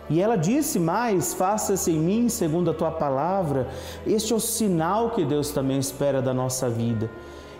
E 0.10 0.22
ela 0.22 0.38
disse 0.38 0.80
mais: 0.80 1.34
faça-se 1.34 1.92
em 1.92 2.00
mim 2.00 2.30
segundo 2.30 2.72
a 2.72 2.74
tua 2.74 2.92
palavra. 2.92 3.68
Este 4.08 4.32
é 4.32 4.36
o 4.36 4.40
sinal 4.40 5.10
que 5.10 5.26
Deus 5.26 5.52
também 5.52 5.78
espera 5.78 6.22
da 6.22 6.34
nossa 6.34 6.70
vida. 6.70 7.10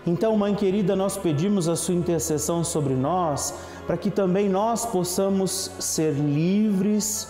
Então, 0.06 0.36
Mãe 0.36 0.54
querida, 0.54 0.96
nós 0.96 1.16
pedimos 1.16 1.68
a 1.68 1.76
sua 1.76 1.94
intercessão 1.94 2.64
sobre 2.64 2.94
nós, 2.94 3.54
para 3.86 3.96
que 3.96 4.10
também 4.10 4.48
nós 4.48 4.84
possamos 4.84 5.70
ser 5.78 6.12
livres 6.14 7.28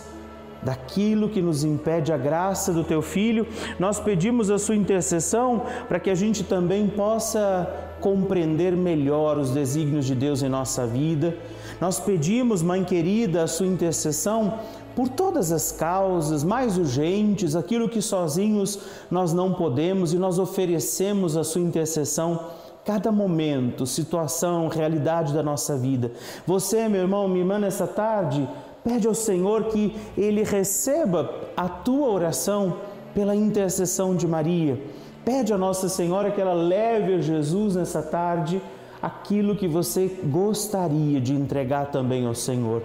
daquilo 0.62 1.28
que 1.28 1.42
nos 1.42 1.64
impede 1.64 2.12
a 2.12 2.16
graça 2.16 2.72
do 2.72 2.84
teu 2.84 3.02
filho. 3.02 3.46
Nós 3.78 4.00
pedimos 4.00 4.50
a 4.50 4.58
sua 4.58 4.76
intercessão 4.76 5.62
para 5.88 6.00
que 6.00 6.08
a 6.08 6.14
gente 6.14 6.44
também 6.44 6.88
possa 6.88 7.68
compreender 8.00 8.74
melhor 8.76 9.38
os 9.38 9.50
desígnios 9.50 10.06
de 10.06 10.14
Deus 10.14 10.42
em 10.42 10.48
nossa 10.48 10.86
vida. 10.86 11.36
Nós 11.80 12.00
pedimos, 12.00 12.62
Mãe 12.62 12.84
querida, 12.84 13.42
a 13.42 13.46
sua 13.46 13.66
intercessão 13.66 14.60
por 14.94 15.08
todas 15.08 15.52
as 15.52 15.72
causas 15.72 16.44
mais 16.44 16.78
urgentes, 16.78 17.56
aquilo 17.56 17.88
que 17.88 18.02
sozinhos 18.02 18.78
nós 19.10 19.32
não 19.32 19.52
podemos 19.52 20.12
e 20.12 20.18
nós 20.18 20.38
oferecemos 20.38 21.36
a 21.36 21.44
sua 21.44 21.60
intercessão 21.60 22.50
cada 22.84 23.12
momento, 23.12 23.86
situação, 23.86 24.68
realidade 24.68 25.32
da 25.32 25.42
nossa 25.42 25.76
vida. 25.76 26.10
Você, 26.46 26.88
meu 26.88 27.02
irmão, 27.02 27.28
minha 27.28 27.40
irmã, 27.40 27.58
nessa 27.58 27.86
tarde, 27.86 28.48
pede 28.82 29.06
ao 29.06 29.14
Senhor 29.14 29.64
que 29.64 29.94
Ele 30.16 30.42
receba 30.42 31.30
a 31.56 31.68
tua 31.68 32.08
oração 32.08 32.78
pela 33.14 33.36
intercessão 33.36 34.16
de 34.16 34.26
Maria. 34.26 34.80
Pede 35.24 35.52
a 35.52 35.58
Nossa 35.58 35.88
Senhora 35.88 36.30
que 36.32 36.40
ela 36.40 36.54
leve 36.54 37.14
a 37.14 37.20
Jesus 37.20 37.76
nessa 37.76 38.02
tarde 38.02 38.60
aquilo 39.00 39.56
que 39.56 39.68
você 39.68 40.08
gostaria 40.24 41.20
de 41.20 41.32
entregar 41.32 41.90
também 41.90 42.26
ao 42.26 42.34
Senhor. 42.34 42.82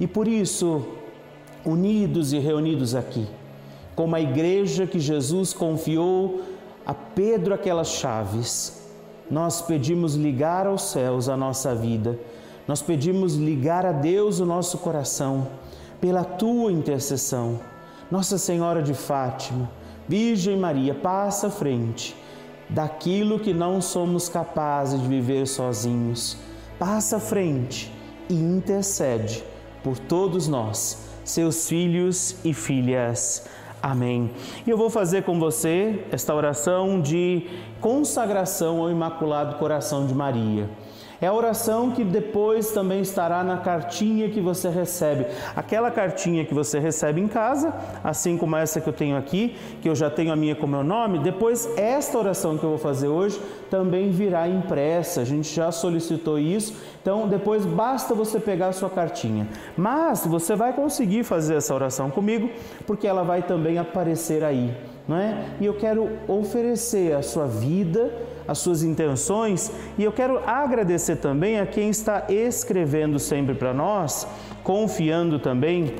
E 0.00 0.06
por 0.06 0.28
isso, 0.28 0.86
unidos 1.64 2.32
e 2.32 2.38
reunidos 2.38 2.94
aqui, 2.94 3.26
como 3.94 4.14
a 4.14 4.20
igreja 4.20 4.86
que 4.86 5.00
Jesus 5.00 5.52
confiou 5.52 6.42
a 6.86 6.94
Pedro 6.94 7.52
aquelas 7.52 7.88
chaves, 7.88 8.87
nós 9.30 9.60
pedimos 9.60 10.14
ligar 10.14 10.66
aos 10.66 10.90
céus 10.90 11.28
a 11.28 11.36
nossa 11.36 11.74
vida, 11.74 12.18
nós 12.66 12.82
pedimos 12.82 13.34
ligar 13.34 13.86
a 13.86 13.92
Deus 13.92 14.40
o 14.40 14.46
nosso 14.46 14.78
coração, 14.78 15.48
pela 16.00 16.24
tua 16.24 16.70
intercessão. 16.70 17.60
Nossa 18.10 18.38
Senhora 18.38 18.82
de 18.82 18.94
Fátima, 18.94 19.70
Virgem 20.06 20.56
Maria, 20.56 20.94
passa 20.94 21.48
à 21.48 21.50
frente 21.50 22.16
daquilo 22.68 23.38
que 23.38 23.52
não 23.52 23.80
somos 23.80 24.28
capazes 24.28 25.00
de 25.00 25.08
viver 25.08 25.46
sozinhos. 25.46 26.36
Passa 26.78 27.16
à 27.16 27.20
frente 27.20 27.92
e 28.28 28.34
intercede 28.34 29.42
por 29.82 29.98
todos 29.98 30.46
nós, 30.46 31.08
seus 31.24 31.68
filhos 31.68 32.36
e 32.44 32.52
filhas. 32.52 33.46
Amém. 33.82 34.30
E 34.66 34.70
eu 34.70 34.76
vou 34.76 34.90
fazer 34.90 35.22
com 35.22 35.38
você 35.38 36.04
esta 36.10 36.34
oração 36.34 37.00
de 37.00 37.46
consagração 37.80 38.80
ao 38.80 38.90
Imaculado 38.90 39.56
Coração 39.56 40.06
de 40.06 40.14
Maria. 40.14 40.68
É 41.20 41.26
a 41.26 41.32
oração 41.32 41.90
que 41.90 42.04
depois 42.04 42.70
também 42.70 43.00
estará 43.00 43.42
na 43.42 43.56
cartinha 43.56 44.28
que 44.28 44.40
você 44.40 44.68
recebe. 44.68 45.26
Aquela 45.56 45.90
cartinha 45.90 46.44
que 46.44 46.54
você 46.54 46.78
recebe 46.78 47.20
em 47.20 47.26
casa, 47.26 47.74
assim 48.04 48.38
como 48.38 48.54
essa 48.54 48.80
que 48.80 48.88
eu 48.88 48.92
tenho 48.92 49.16
aqui, 49.16 49.56
que 49.82 49.88
eu 49.88 49.96
já 49.96 50.08
tenho 50.08 50.32
a 50.32 50.36
minha 50.36 50.54
com 50.54 50.66
meu 50.66 50.84
nome, 50.84 51.18
depois 51.18 51.68
esta 51.76 52.16
oração 52.16 52.56
que 52.56 52.62
eu 52.62 52.70
vou 52.70 52.78
fazer 52.78 53.08
hoje 53.08 53.40
também 53.68 54.10
virá 54.10 54.48
impressa. 54.48 55.20
A 55.20 55.24
gente 55.24 55.52
já 55.52 55.72
solicitou 55.72 56.38
isso. 56.38 56.74
Então, 57.02 57.26
depois 57.26 57.64
basta 57.66 58.14
você 58.14 58.38
pegar 58.38 58.68
a 58.68 58.72
sua 58.72 58.90
cartinha. 58.90 59.48
Mas 59.76 60.24
você 60.24 60.54
vai 60.54 60.72
conseguir 60.72 61.24
fazer 61.24 61.56
essa 61.56 61.74
oração 61.74 62.10
comigo, 62.10 62.48
porque 62.86 63.06
ela 63.06 63.24
vai 63.24 63.42
também 63.42 63.78
aparecer 63.78 64.44
aí, 64.44 64.72
não 65.06 65.16
é? 65.16 65.46
E 65.60 65.66
eu 65.66 65.74
quero 65.74 66.08
oferecer 66.28 67.14
a 67.14 67.22
sua 67.22 67.46
vida 67.46 68.12
as 68.48 68.58
suas 68.58 68.82
intenções 68.82 69.70
e 69.98 70.02
eu 70.02 70.10
quero 70.10 70.40
agradecer 70.46 71.16
também 71.16 71.60
a 71.60 71.66
quem 71.66 71.90
está 71.90 72.24
escrevendo 72.30 73.18
sempre 73.18 73.54
para 73.54 73.74
nós, 73.74 74.26
confiando 74.64 75.38
também 75.38 75.94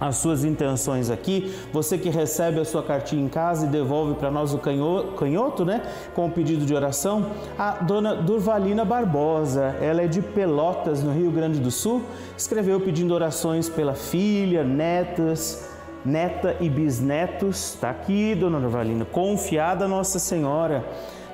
as 0.00 0.16
suas 0.16 0.44
intenções 0.44 1.10
aqui. 1.10 1.54
Você 1.72 1.96
que 1.96 2.08
recebe 2.08 2.60
a 2.60 2.64
sua 2.64 2.82
cartinha 2.82 3.24
em 3.24 3.28
casa 3.28 3.66
e 3.66 3.68
devolve 3.68 4.14
para 4.14 4.30
nós 4.30 4.52
o 4.52 4.58
canhoto, 4.58 5.64
né? 5.64 5.82
Com 6.14 6.26
o 6.26 6.30
pedido 6.30 6.66
de 6.66 6.74
oração, 6.74 7.30
a 7.58 7.72
dona 7.82 8.14
Durvalina 8.14 8.84
Barbosa, 8.84 9.76
ela 9.80 10.02
é 10.02 10.06
de 10.06 10.20
Pelotas, 10.20 11.02
no 11.02 11.12
Rio 11.12 11.30
Grande 11.30 11.58
do 11.58 11.70
Sul, 11.70 12.02
escreveu 12.36 12.80
pedindo 12.80 13.14
orações 13.14 13.68
pela 13.68 13.94
filha, 13.94 14.62
netas, 14.62 15.70
neta 16.04 16.56
e 16.60 16.68
bisnetos. 16.68 17.74
Está 17.74 17.90
aqui, 17.90 18.34
dona 18.34 18.60
Durvalina, 18.60 19.04
confiada 19.04 19.88
Nossa 19.88 20.18
Senhora. 20.18 20.84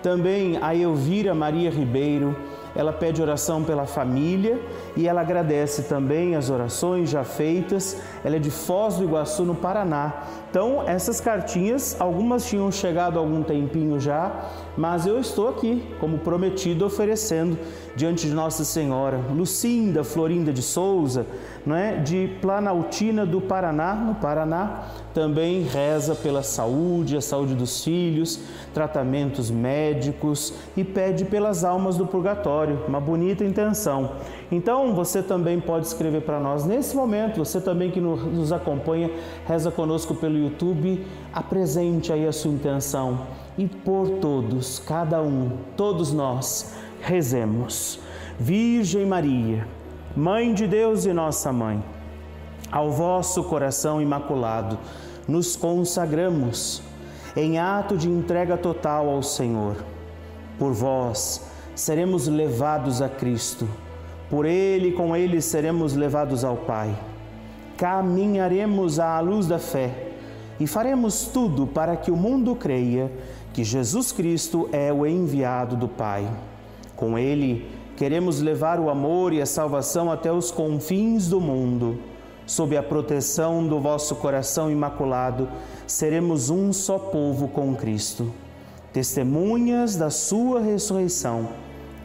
Também 0.02 0.58
a 0.62 0.74
Elvira 0.74 1.34
Maria 1.34 1.70
Ribeiro, 1.70 2.34
ela 2.74 2.92
pede 2.92 3.20
oração 3.20 3.64
pela 3.64 3.84
família 3.84 4.60
e 4.96 5.08
ela 5.08 5.20
agradece 5.20 5.82
também 5.82 6.36
as 6.36 6.50
orações 6.50 7.10
já 7.10 7.24
feitas. 7.24 8.00
Ela 8.24 8.36
é 8.36 8.38
de 8.38 8.50
Foz 8.50 8.96
do 8.96 9.04
Iguaçu, 9.04 9.44
no 9.44 9.54
Paraná. 9.54 10.22
Então, 10.50 10.82
essas 10.84 11.20
cartinhas, 11.20 11.96
algumas 12.00 12.44
tinham 12.44 12.72
chegado 12.72 13.16
há 13.16 13.22
algum 13.22 13.40
tempinho 13.40 14.00
já, 14.00 14.48
mas 14.76 15.06
eu 15.06 15.20
estou 15.20 15.48
aqui, 15.48 15.86
como 16.00 16.18
prometido, 16.18 16.84
oferecendo 16.84 17.56
diante 17.94 18.26
de 18.26 18.34
Nossa 18.34 18.64
Senhora. 18.64 19.20
Lucinda 19.32 20.02
Florinda 20.02 20.52
de 20.52 20.60
Souza, 20.60 21.24
não 21.64 21.76
é? 21.76 21.98
de 21.98 22.36
Planaltina 22.40 23.24
do 23.24 23.40
Paraná, 23.40 23.94
no 23.94 24.16
Paraná, 24.16 24.86
também 25.14 25.62
reza 25.62 26.16
pela 26.16 26.42
saúde, 26.42 27.16
a 27.16 27.20
saúde 27.20 27.54
dos 27.54 27.84
filhos, 27.84 28.40
tratamentos 28.74 29.52
médicos 29.52 30.52
e 30.76 30.82
pede 30.82 31.24
pelas 31.26 31.62
almas 31.62 31.96
do 31.96 32.06
purgatório, 32.06 32.80
uma 32.88 33.00
bonita 33.00 33.44
intenção. 33.44 34.16
Então, 34.50 34.94
você 34.94 35.22
também 35.22 35.60
pode 35.60 35.86
escrever 35.86 36.22
para 36.22 36.40
nós 36.40 36.64
nesse 36.64 36.96
momento, 36.96 37.38
você 37.38 37.60
também 37.60 37.90
que 37.90 38.00
nos 38.00 38.52
acompanha, 38.52 39.10
reza 39.46 39.70
conosco 39.70 40.14
pelo 40.14 40.36
YouTube, 40.36 41.06
apresente 41.32 42.12
aí 42.12 42.26
a 42.26 42.32
sua 42.32 42.50
intenção 42.50 43.26
e 43.56 43.66
por 43.66 44.08
todos, 44.20 44.80
cada 44.80 45.22
um, 45.22 45.52
todos 45.76 46.12
nós, 46.12 46.74
rezemos. 47.00 48.00
Virgem 48.38 49.06
Maria, 49.06 49.66
Mãe 50.16 50.52
de 50.52 50.66
Deus 50.66 51.04
e 51.04 51.12
nossa 51.12 51.52
mãe, 51.52 51.80
ao 52.72 52.90
vosso 52.90 53.44
coração 53.44 54.02
imaculado 54.02 54.76
nos 55.30 55.54
consagramos 55.54 56.82
em 57.36 57.58
ato 57.58 57.96
de 57.96 58.08
entrega 58.08 58.56
total 58.56 59.08
ao 59.08 59.22
Senhor. 59.22 59.76
Por 60.58 60.72
vós 60.72 61.46
seremos 61.74 62.26
levados 62.26 63.00
a 63.00 63.08
Cristo, 63.08 63.68
por 64.30 64.46
Ele 64.46 64.92
com 64.92 65.14
Ele 65.14 65.42
seremos 65.42 65.94
levados 65.94 66.44
ao 66.44 66.56
Pai. 66.56 66.96
Caminharemos 67.76 68.98
à 68.98 69.20
luz 69.20 69.46
da 69.46 69.58
fé 69.58 70.12
e 70.58 70.66
faremos 70.66 71.26
tudo 71.26 71.66
para 71.66 71.96
que 71.96 72.10
o 72.10 72.16
mundo 72.16 72.54
creia 72.54 73.10
que 73.52 73.64
Jesus 73.64 74.12
Cristo 74.12 74.68
é 74.72 74.92
o 74.92 75.04
enviado 75.04 75.76
do 75.76 75.88
Pai. 75.88 76.26
Com 76.94 77.18
Ele, 77.18 77.68
Queremos 78.00 78.40
levar 78.40 78.80
o 78.80 78.88
amor 78.88 79.30
e 79.34 79.42
a 79.42 79.46
salvação 79.46 80.10
até 80.10 80.32
os 80.32 80.50
confins 80.50 81.28
do 81.28 81.38
mundo. 81.38 81.98
Sob 82.46 82.74
a 82.74 82.82
proteção 82.82 83.66
do 83.66 83.78
vosso 83.78 84.16
coração 84.16 84.70
imaculado, 84.70 85.46
seremos 85.86 86.48
um 86.48 86.72
só 86.72 86.98
povo 86.98 87.48
com 87.48 87.76
Cristo, 87.76 88.32
testemunhas 88.90 89.96
da 89.96 90.08
Sua 90.08 90.62
ressurreição 90.62 91.50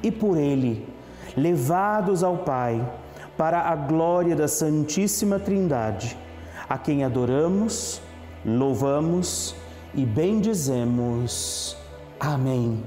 e 0.04 0.12
por 0.12 0.38
Ele, 0.38 0.86
levados 1.36 2.24
ao 2.24 2.38
Pai, 2.38 2.82
para 3.38 3.62
a 3.62 3.76
glória 3.76 4.36
da 4.36 4.48
Santíssima 4.48 5.40
Trindade, 5.40 6.18
a 6.70 6.78
quem 6.78 7.04
adoramos, 7.04 8.02
louvamos 8.46 9.56
e 9.94 10.06
bendizemos. 10.06 11.78
Amém. 12.20 12.82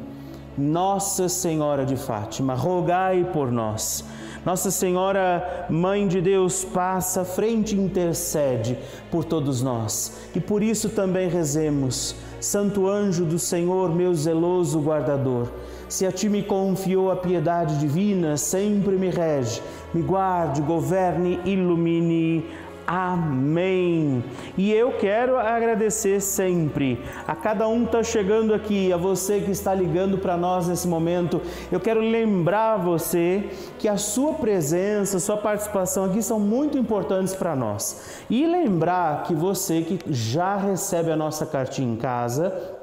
Nossa 0.56 1.28
Senhora 1.28 1.84
de 1.84 1.96
Fátima, 1.96 2.54
rogai 2.54 3.24
por 3.32 3.52
nós. 3.52 4.04
Nossa 4.44 4.70
Senhora, 4.70 5.66
Mãe 5.68 6.08
de 6.08 6.20
Deus, 6.20 6.64
passa 6.64 7.20
à 7.20 7.24
frente 7.24 7.76
e 7.76 7.80
intercede 7.80 8.78
por 9.10 9.24
todos 9.24 9.62
nós. 9.62 10.12
E 10.34 10.40
por 10.40 10.62
isso 10.62 10.88
também 10.88 11.28
rezemos. 11.28 12.14
Santo 12.40 12.88
anjo 12.88 13.24
do 13.24 13.38
Senhor, 13.38 13.94
meu 13.94 14.14
zeloso 14.14 14.80
guardador, 14.80 15.48
se 15.88 16.06
a 16.06 16.12
ti 16.12 16.28
me 16.28 16.42
confiou 16.42 17.10
a 17.10 17.16
piedade 17.16 17.78
divina, 17.78 18.36
sempre 18.36 18.96
me 18.96 19.08
rege, 19.08 19.62
me 19.94 20.02
guarde, 20.02 20.60
governe, 20.62 21.40
ilumine. 21.44 22.44
Amém. 22.90 24.24
E 24.56 24.72
eu 24.72 24.92
quero 24.92 25.36
agradecer 25.36 26.22
sempre 26.22 26.98
a 27.26 27.36
cada 27.36 27.68
um 27.68 27.80
que 27.80 27.88
está 27.88 28.02
chegando 28.02 28.54
aqui, 28.54 28.90
a 28.90 28.96
você 28.96 29.40
que 29.40 29.50
está 29.50 29.74
ligando 29.74 30.16
para 30.16 30.38
nós 30.38 30.68
nesse 30.68 30.88
momento. 30.88 31.38
Eu 31.70 31.80
quero 31.80 32.00
lembrar 32.00 32.78
você 32.78 33.50
que 33.78 33.86
a 33.86 33.98
sua 33.98 34.32
presença, 34.32 35.20
sua 35.20 35.36
participação 35.36 36.06
aqui 36.06 36.22
são 36.22 36.40
muito 36.40 36.78
importantes 36.78 37.34
para 37.34 37.54
nós. 37.54 38.22
E 38.30 38.46
lembrar 38.46 39.24
que 39.24 39.34
você 39.34 39.82
que 39.82 39.98
já 40.10 40.56
recebe 40.56 41.10
a 41.10 41.16
nossa 41.16 41.44
cartinha 41.44 41.92
em 41.92 41.96
casa, 41.96 42.77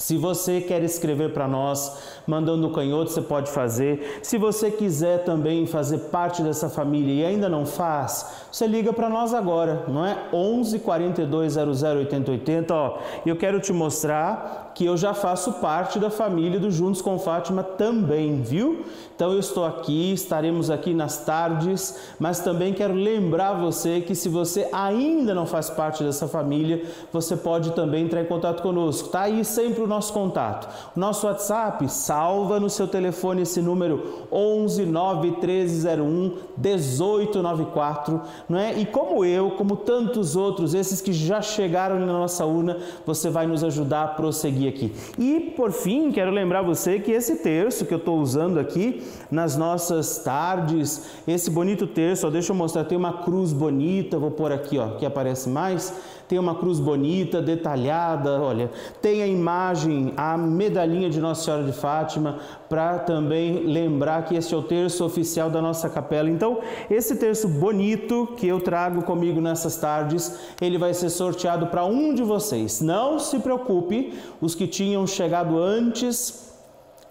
se 0.00 0.16
você 0.16 0.62
quer 0.62 0.82
escrever 0.82 1.34
para 1.34 1.46
nós, 1.46 2.22
mandando 2.26 2.66
o 2.66 2.72
canhoto, 2.72 3.10
você 3.10 3.20
pode 3.20 3.50
fazer. 3.50 4.18
Se 4.22 4.38
você 4.38 4.70
quiser 4.70 5.24
também 5.24 5.66
fazer 5.66 5.98
parte 6.10 6.42
dessa 6.42 6.70
família 6.70 7.12
e 7.12 7.24
ainda 7.26 7.50
não 7.50 7.66
faz, 7.66 8.46
você 8.50 8.66
liga 8.66 8.94
para 8.94 9.10
nós 9.10 9.34
agora, 9.34 9.84
não 9.88 10.06
é? 10.06 10.16
11 10.32 10.78
42 10.78 11.52
00 11.52 11.98
80 11.98 12.30
80. 12.30 12.74
Ó, 12.74 12.98
eu 13.26 13.36
quero 13.36 13.60
te 13.60 13.74
mostrar 13.74 14.69
que 14.74 14.84
eu 14.84 14.96
já 14.96 15.12
faço 15.12 15.54
parte 15.54 15.98
da 15.98 16.10
família 16.10 16.58
do 16.58 16.70
Juntos 16.70 17.02
com 17.02 17.18
Fátima 17.18 17.62
também, 17.62 18.40
viu? 18.42 18.84
Então 19.14 19.32
eu 19.32 19.38
estou 19.38 19.66
aqui, 19.66 20.14
estaremos 20.14 20.70
aqui 20.70 20.94
nas 20.94 21.24
tardes, 21.26 21.94
mas 22.18 22.40
também 22.40 22.72
quero 22.72 22.94
lembrar 22.94 23.52
você 23.52 24.00
que 24.00 24.14
se 24.14 24.30
você 24.30 24.66
ainda 24.72 25.34
não 25.34 25.44
faz 25.44 25.68
parte 25.68 26.02
dessa 26.02 26.26
família, 26.26 26.82
você 27.12 27.36
pode 27.36 27.72
também 27.72 28.04
entrar 28.04 28.22
em 28.22 28.24
contato 28.24 28.62
conosco. 28.62 29.10
Tá 29.10 29.22
aí 29.22 29.44
sempre 29.44 29.82
o 29.82 29.86
nosso 29.86 30.14
contato. 30.14 30.68
O 30.96 30.98
nosso 30.98 31.26
WhatsApp, 31.26 31.86
salva 31.90 32.58
no 32.58 32.70
seu 32.70 32.88
telefone 32.88 33.42
esse 33.42 33.60
número 33.60 34.26
11 34.32 34.86
91301 34.86 36.36
1894, 36.56 38.22
não 38.48 38.58
é? 38.58 38.78
E 38.78 38.86
como 38.86 39.22
eu, 39.22 39.50
como 39.50 39.76
tantos 39.76 40.34
outros, 40.34 40.72
esses 40.72 41.02
que 41.02 41.12
já 41.12 41.42
chegaram 41.42 41.98
na 41.98 42.06
nossa 42.06 42.46
urna, 42.46 42.78
você 43.04 43.28
vai 43.28 43.46
nos 43.46 43.62
ajudar 43.62 44.04
a 44.04 44.08
prosseguir 44.08 44.59
aqui. 44.68 44.92
E 45.18 45.52
por 45.56 45.72
fim, 45.72 46.10
quero 46.12 46.30
lembrar 46.30 46.62
você 46.62 46.98
que 46.98 47.10
esse 47.10 47.36
terço 47.36 47.86
que 47.86 47.94
eu 47.94 47.98
estou 47.98 48.18
usando 48.18 48.58
aqui 48.58 49.02
nas 49.30 49.56
nossas 49.56 50.18
tardes, 50.18 51.10
esse 51.26 51.50
bonito 51.50 51.86
terço, 51.86 52.26
ó, 52.26 52.30
deixa 52.30 52.52
eu 52.52 52.56
mostrar, 52.56 52.84
tem 52.84 52.96
uma 52.96 53.22
cruz 53.24 53.52
bonita, 53.52 54.18
vou 54.18 54.30
pôr 54.30 54.52
aqui, 54.52 54.78
ó, 54.78 54.96
que 54.96 55.06
aparece 55.06 55.48
mais 55.48 55.92
tem 56.30 56.38
uma 56.38 56.54
cruz 56.54 56.78
bonita, 56.78 57.42
detalhada, 57.42 58.40
olha, 58.40 58.70
tem 59.02 59.20
a 59.20 59.26
imagem, 59.26 60.14
a 60.16 60.38
medalhinha 60.38 61.10
de 61.10 61.20
Nossa 61.20 61.42
Senhora 61.42 61.64
de 61.64 61.72
Fátima, 61.72 62.38
para 62.68 63.00
também 63.00 63.66
lembrar 63.66 64.24
que 64.24 64.36
este 64.36 64.54
é 64.54 64.56
o 64.56 64.62
terço 64.62 65.04
oficial 65.04 65.50
da 65.50 65.60
nossa 65.60 65.90
capela. 65.90 66.30
Então, 66.30 66.60
esse 66.88 67.16
terço 67.16 67.48
bonito 67.48 68.28
que 68.36 68.46
eu 68.46 68.60
trago 68.60 69.02
comigo 69.02 69.40
nessas 69.40 69.76
tardes, 69.78 70.38
ele 70.60 70.78
vai 70.78 70.94
ser 70.94 71.10
sorteado 71.10 71.66
para 71.66 71.84
um 71.84 72.14
de 72.14 72.22
vocês. 72.22 72.80
Não 72.80 73.18
se 73.18 73.40
preocupe, 73.40 74.14
os 74.40 74.54
que 74.54 74.68
tinham 74.68 75.04
chegado 75.08 75.58
antes 75.58 76.49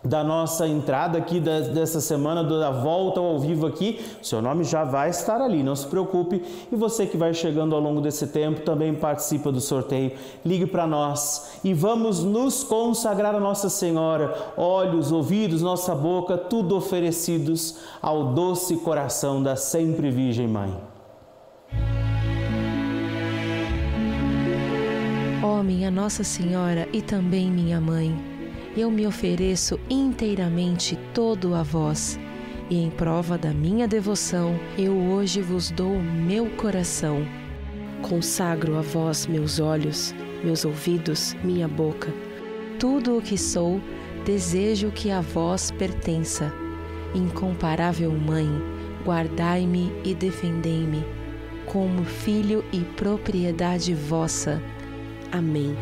da 0.04 0.24
nossa 0.24 0.66
entrada 0.66 1.18
aqui 1.18 1.40
dessa 1.40 2.00
semana, 2.00 2.44
da 2.44 2.72
volta 2.72 3.20
ao 3.20 3.38
vivo 3.38 3.68
aqui, 3.68 4.00
seu 4.22 4.42
nome 4.42 4.64
já 4.64 4.84
vai 4.84 5.10
estar 5.10 5.42
ali, 5.42 5.62
não 5.62 5.76
se 5.76 5.86
preocupe. 5.88 6.42
E 6.72 6.76
você 6.76 7.06
que 7.06 7.18
vai 7.18 7.34
chegando 7.34 7.76
ao 7.76 7.82
longo 7.82 8.00
desse 8.00 8.28
tempo 8.28 8.62
também 8.62 8.94
participa 8.94 9.52
do 9.52 9.60
sorteio. 9.60 10.14
Ligue 10.46 10.66
para 10.66 10.88
nós 10.88 11.60
e 11.64 11.74
vamos 11.74 12.24
nos 12.24 12.64
consagrar 12.64 13.36
a 13.36 13.40
Nossa 13.40 13.70
Senhora, 13.70 14.54
olhos, 14.56 15.12
ouvidos, 15.12 15.62
nossa 15.62 15.94
boca, 15.94 16.38
tudo 16.38 16.78
oferecidos 16.78 17.78
ao 18.02 18.34
doce 18.34 18.78
coração 18.78 19.44
da 19.44 19.56
sempre 19.56 20.10
Virgem 20.10 20.48
Mãe. 20.48 20.74
Ó 25.44 25.60
oh, 25.60 25.64
minha 25.64 25.92
Nossa 25.92 26.24
Senhora 26.24 26.88
e 26.94 27.02
também 27.02 27.52
minha 27.52 27.82
mãe 27.82 28.29
eu 28.80 28.90
me 28.90 29.06
ofereço 29.06 29.78
inteiramente 29.90 30.98
todo 31.14 31.54
a 31.54 31.64
vós, 31.64 32.18
e 32.70 32.78
em 32.78 32.90
prova 32.90 33.38
da 33.38 33.54
minha 33.54 33.88
devoção, 33.88 34.58
eu 34.78 34.96
hoje 34.96 35.42
vos 35.42 35.70
dou 35.70 36.02
meu 36.02 36.46
coração. 36.52 37.26
Consagro 38.02 38.78
a 38.78 38.82
vós 38.82 39.28
meus 39.28 39.60
olhos, 39.60 40.16
meus 40.44 40.64
ouvidos, 40.64 41.36
minha 41.44 41.68
boca. 41.68 42.14
Tudo 42.80 43.18
o 43.18 43.22
que 43.22 43.38
sou, 43.38 43.82
desejo 44.24 44.92
que 44.92 45.12
a 45.12 45.20
vós 45.20 45.72
pertença. 45.72 46.54
Incomparável 47.14 48.12
Mãe, 48.12 48.48
guardai-me 49.04 49.92
e 50.06 50.14
defendei-me, 50.14 51.04
como 51.66 52.06
filho 52.06 52.64
e 52.72 52.80
propriedade 52.96 53.94
vossa. 53.94 54.62
Amém. 55.32 55.76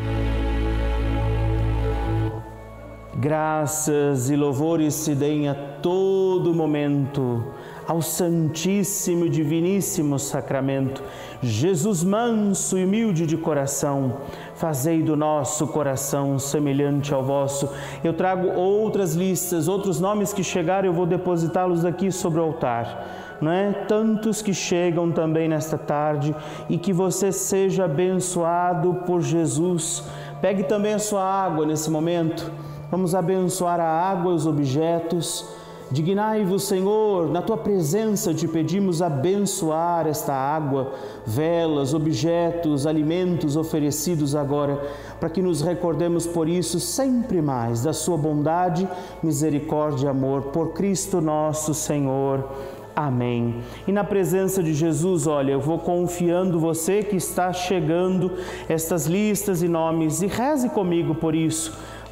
Graças 3.20 4.30
e 4.30 4.36
louvores 4.36 4.94
se 4.94 5.12
deem 5.12 5.48
a 5.48 5.54
todo 5.82 6.54
momento 6.54 7.46
ao 7.84 8.00
Santíssimo 8.00 9.26
e 9.26 9.28
Diviníssimo 9.28 10.20
Sacramento. 10.20 11.02
Jesus 11.42 12.04
manso 12.04 12.78
e 12.78 12.84
humilde 12.84 13.26
de 13.26 13.36
coração, 13.36 14.18
fazei 14.54 15.02
do 15.02 15.16
nosso 15.16 15.66
coração 15.66 16.38
semelhante 16.38 17.12
ao 17.12 17.24
vosso. 17.24 17.68
Eu 18.04 18.14
trago 18.14 18.52
outras 18.52 19.16
listas, 19.16 19.66
outros 19.66 19.98
nomes 19.98 20.32
que 20.32 20.44
chegaram, 20.44 20.86
eu 20.86 20.94
vou 20.94 21.04
depositá-los 21.04 21.84
aqui 21.84 22.12
sobre 22.12 22.38
o 22.38 22.44
altar. 22.44 23.36
Não 23.40 23.50
é? 23.50 23.72
Tantos 23.72 24.40
que 24.40 24.54
chegam 24.54 25.10
também 25.10 25.48
nesta 25.48 25.76
tarde 25.76 26.32
e 26.70 26.78
que 26.78 26.92
você 26.92 27.32
seja 27.32 27.86
abençoado 27.86 29.02
por 29.04 29.20
Jesus. 29.20 30.04
Pegue 30.40 30.62
também 30.62 30.94
a 30.94 31.00
sua 31.00 31.24
água 31.24 31.66
nesse 31.66 31.90
momento 31.90 32.67
Vamos 32.90 33.14
abençoar 33.14 33.80
a 33.80 34.10
água 34.10 34.32
e 34.32 34.34
os 34.34 34.46
objetos. 34.46 35.44
Dignai-vos, 35.90 36.64
Senhor, 36.64 37.30
na 37.30 37.42
tua 37.42 37.56
presença 37.56 38.32
te 38.32 38.48
pedimos 38.48 39.00
abençoar 39.00 40.06
esta 40.06 40.34
água, 40.34 40.92
velas, 41.26 41.92
objetos, 41.92 42.86
alimentos 42.86 43.56
oferecidos 43.56 44.34
agora, 44.34 44.78
para 45.18 45.30
que 45.30 45.40
nos 45.42 45.62
recordemos 45.62 46.26
por 46.26 46.46
isso 46.48 46.78
sempre 46.78 47.40
mais 47.40 47.82
da 47.82 47.92
sua 47.94 48.18
bondade, 48.18 48.88
misericórdia 49.22 50.06
e 50.06 50.10
amor 50.10 50.44
por 50.44 50.72
Cristo 50.72 51.20
nosso 51.20 51.72
Senhor. 51.72 52.46
Amém. 52.94 53.62
E 53.86 53.92
na 53.92 54.02
presença 54.02 54.62
de 54.62 54.74
Jesus, 54.74 55.26
olha, 55.26 55.52
eu 55.52 55.60
vou 55.60 55.78
confiando 55.78 56.58
você 56.58 57.02
que 57.02 57.16
está 57.16 57.52
chegando 57.52 58.32
estas 58.68 59.06
listas 59.06 59.62
e 59.62 59.68
nomes 59.68 60.20
e 60.20 60.26
reze 60.26 60.68
comigo 60.68 61.14
por 61.14 61.34
isso 61.34 61.78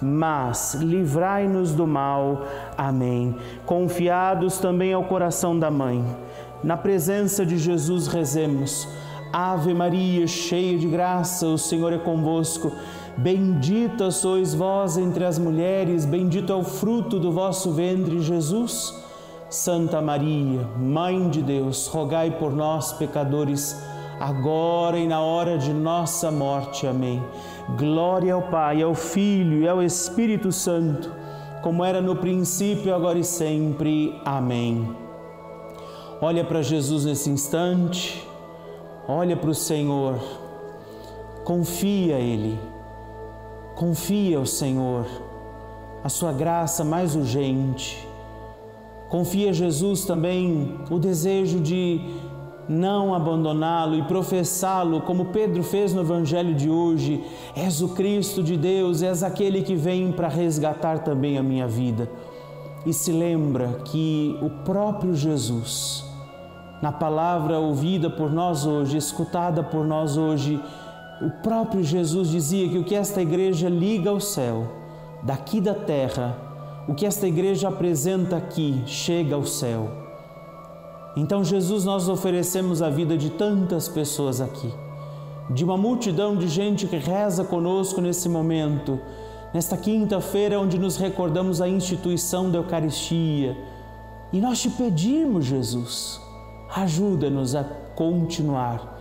mas 0.00 0.74
livrai-nos 0.74 1.72
do 1.72 1.86
mal. 1.86 2.42
Amém. 2.76 3.36
Confiados 3.66 4.58
também 4.58 4.92
ao 4.92 5.04
coração 5.04 5.58
da 5.58 5.70
mãe, 5.70 6.04
na 6.62 6.76
presença 6.76 7.44
de 7.44 7.58
Jesus 7.58 8.06
rezemos. 8.06 8.88
Ave 9.32 9.74
Maria, 9.74 10.26
cheia 10.26 10.78
de 10.78 10.88
graça, 10.88 11.46
o 11.46 11.58
Senhor 11.58 11.92
é 11.92 11.98
convosco. 11.98 12.72
Bendita 13.16 14.10
sois 14.10 14.54
vós 14.54 14.96
entre 14.96 15.24
as 15.24 15.38
mulheres, 15.38 16.06
bendito 16.06 16.52
é 16.52 16.56
o 16.56 16.62
fruto 16.62 17.18
do 17.18 17.32
vosso 17.32 17.72
ventre, 17.72 18.20
Jesus. 18.20 18.94
Santa 19.50 20.00
Maria, 20.00 20.60
Mãe 20.78 21.28
de 21.28 21.42
Deus, 21.42 21.86
rogai 21.86 22.30
por 22.30 22.54
nós, 22.54 22.92
pecadores, 22.92 23.82
agora 24.20 24.98
e 24.98 25.06
na 25.06 25.20
hora 25.20 25.58
de 25.58 25.72
nossa 25.72 26.30
morte. 26.30 26.86
Amém. 26.86 27.22
Glória 27.76 28.34
ao 28.34 28.42
Pai, 28.42 28.82
ao 28.82 28.94
Filho 28.94 29.62
e 29.62 29.68
ao 29.68 29.82
Espírito 29.82 30.50
Santo, 30.50 31.12
como 31.62 31.84
era 31.84 32.00
no 32.00 32.16
princípio, 32.16 32.94
agora 32.94 33.18
e 33.18 33.24
sempre. 33.24 34.18
Amém. 34.24 34.94
Olha 36.20 36.44
para 36.44 36.62
Jesus 36.62 37.04
nesse 37.04 37.30
instante, 37.30 38.26
olha 39.06 39.36
para 39.36 39.50
o 39.50 39.54
Senhor, 39.54 40.18
confia 41.44 42.16
Ele, 42.16 42.58
confia 43.76 44.38
ao 44.38 44.46
Senhor, 44.46 45.06
a 46.02 46.08
sua 46.08 46.32
graça 46.32 46.84
mais 46.84 47.14
urgente. 47.14 48.08
Confia 49.08 49.52
Jesus 49.54 50.04
também 50.04 50.76
o 50.90 50.98
desejo 50.98 51.60
de 51.60 52.00
não 52.68 53.14
abandoná-lo 53.14 53.96
e 53.96 54.02
professá-lo, 54.02 55.00
como 55.00 55.26
Pedro 55.26 55.62
fez 55.62 55.94
no 55.94 56.02
Evangelho 56.02 56.54
de 56.54 56.68
hoje: 56.68 57.24
És 57.56 57.80
o 57.80 57.88
Cristo 57.88 58.42
de 58.42 58.56
Deus, 58.56 59.02
és 59.02 59.22
aquele 59.22 59.62
que 59.62 59.74
vem 59.74 60.12
para 60.12 60.28
resgatar 60.28 60.98
também 60.98 61.38
a 61.38 61.42
minha 61.42 61.66
vida. 61.66 62.10
E 62.84 62.92
se 62.92 63.10
lembra 63.10 63.80
que 63.84 64.38
o 64.42 64.50
próprio 64.64 65.14
Jesus, 65.14 66.04
na 66.82 66.92
palavra 66.92 67.58
ouvida 67.58 68.10
por 68.10 68.30
nós 68.30 68.66
hoje, 68.66 68.96
escutada 68.96 69.62
por 69.62 69.84
nós 69.86 70.16
hoje, 70.16 70.60
o 71.20 71.30
próprio 71.42 71.82
Jesus 71.82 72.30
dizia 72.30 72.68
que 72.68 72.78
o 72.78 72.84
que 72.84 72.94
esta 72.94 73.20
igreja 73.20 73.68
liga 73.68 74.10
ao 74.10 74.20
céu, 74.20 74.68
daqui 75.22 75.60
da 75.60 75.74
terra, 75.74 76.36
o 76.86 76.94
que 76.94 77.04
esta 77.04 77.26
igreja 77.26 77.68
apresenta 77.68 78.36
aqui, 78.36 78.82
chega 78.86 79.34
ao 79.34 79.44
céu. 79.44 80.07
Então, 81.18 81.42
Jesus, 81.42 81.84
nós 81.84 82.08
oferecemos 82.08 82.80
a 82.80 82.88
vida 82.88 83.18
de 83.18 83.30
tantas 83.30 83.88
pessoas 83.88 84.40
aqui, 84.40 84.72
de 85.50 85.64
uma 85.64 85.76
multidão 85.76 86.36
de 86.36 86.46
gente 86.46 86.86
que 86.86 86.96
reza 86.96 87.42
conosco 87.42 88.00
nesse 88.00 88.28
momento, 88.28 89.00
nesta 89.52 89.76
quinta-feira, 89.76 90.60
onde 90.60 90.78
nos 90.78 90.96
recordamos 90.96 91.60
a 91.60 91.68
instituição 91.68 92.48
da 92.48 92.58
Eucaristia. 92.58 93.56
E 94.32 94.40
nós 94.40 94.60
te 94.60 94.70
pedimos, 94.70 95.46
Jesus, 95.46 96.20
ajuda-nos 96.72 97.56
a 97.56 97.64
continuar 97.96 98.96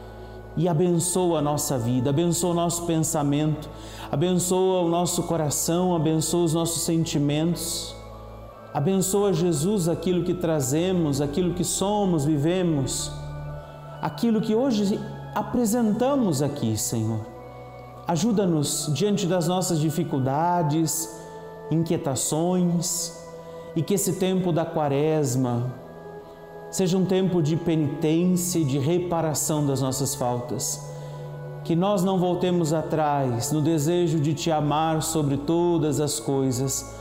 e 0.57 0.67
abençoa 0.67 1.37
a 1.37 1.41
nossa 1.41 1.77
vida, 1.77 2.09
abençoa 2.09 2.49
o 2.49 2.55
nosso 2.55 2.87
pensamento, 2.87 3.69
abençoa 4.11 4.81
o 4.81 4.89
nosso 4.89 5.21
coração, 5.21 5.95
abençoa 5.95 6.45
os 6.45 6.53
nossos 6.55 6.81
sentimentos. 6.81 7.96
Abençoa, 8.77 9.33
Jesus, 9.33 9.89
aquilo 9.89 10.23
que 10.23 10.35
trazemos, 10.35 11.19
aquilo 11.19 11.55
que 11.55 11.63
somos, 11.63 12.25
vivemos, 12.25 13.11
aquilo 13.99 14.39
que 14.39 14.53
hoje 14.53 14.99
apresentamos 15.33 16.43
aqui, 16.43 16.77
Senhor. 16.77 17.21
Ajuda-nos 18.07 18.91
diante 18.93 19.25
das 19.25 19.47
nossas 19.47 19.79
dificuldades, 19.79 21.09
inquietações 21.71 23.19
e 23.75 23.81
que 23.81 23.95
esse 23.95 24.13
tempo 24.13 24.51
da 24.51 24.63
Quaresma 24.63 25.73
seja 26.69 26.99
um 26.99 27.05
tempo 27.05 27.41
de 27.41 27.55
penitência 27.57 28.59
e 28.59 28.63
de 28.63 28.77
reparação 28.77 29.65
das 29.65 29.81
nossas 29.81 30.13
faltas. 30.13 30.87
Que 31.63 31.75
nós 31.75 32.03
não 32.03 32.19
voltemos 32.19 32.71
atrás 32.73 33.51
no 33.51 33.59
desejo 33.59 34.19
de 34.19 34.35
te 34.35 34.51
amar 34.51 35.01
sobre 35.01 35.35
todas 35.35 35.99
as 35.99 36.19
coisas 36.19 36.96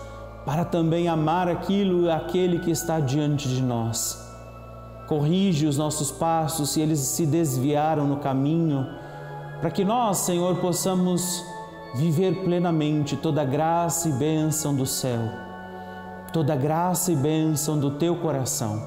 para 0.47 0.65
também 0.65 1.09
amar 1.09 1.49
aquilo 1.49 2.11
aquele 2.11 2.61
que 2.61 2.71
está 2.71 3.01
diante 3.01 3.49
de 3.49 3.61
nós. 3.63 4.25
Corrige 5.07 5.67
os 5.67 5.77
nossos 5.77 6.11
passos 6.11 6.71
se 6.71 6.81
eles 6.81 7.01
se 7.01 7.27
desviaram 7.27 8.07
no 8.07 8.19
caminho, 8.19 8.87
para 9.61 9.71
que 9.71 9.85
nós, 9.85 10.19
Senhor, 10.19 10.57
possamos 10.57 11.45
viver 11.97 12.45
plenamente 12.45 13.17
toda 13.17 13.43
a 13.43 13.45
graça 13.45 14.09
e 14.09 14.13
bênção 14.13 14.75
do 14.75 14.87
céu. 14.87 15.21
toda 16.33 16.55
graça 16.55 17.13
e 17.13 17.17
bênção 17.17 17.79
do 17.79 17.93
teu 17.93 18.17
coração. 18.17 18.83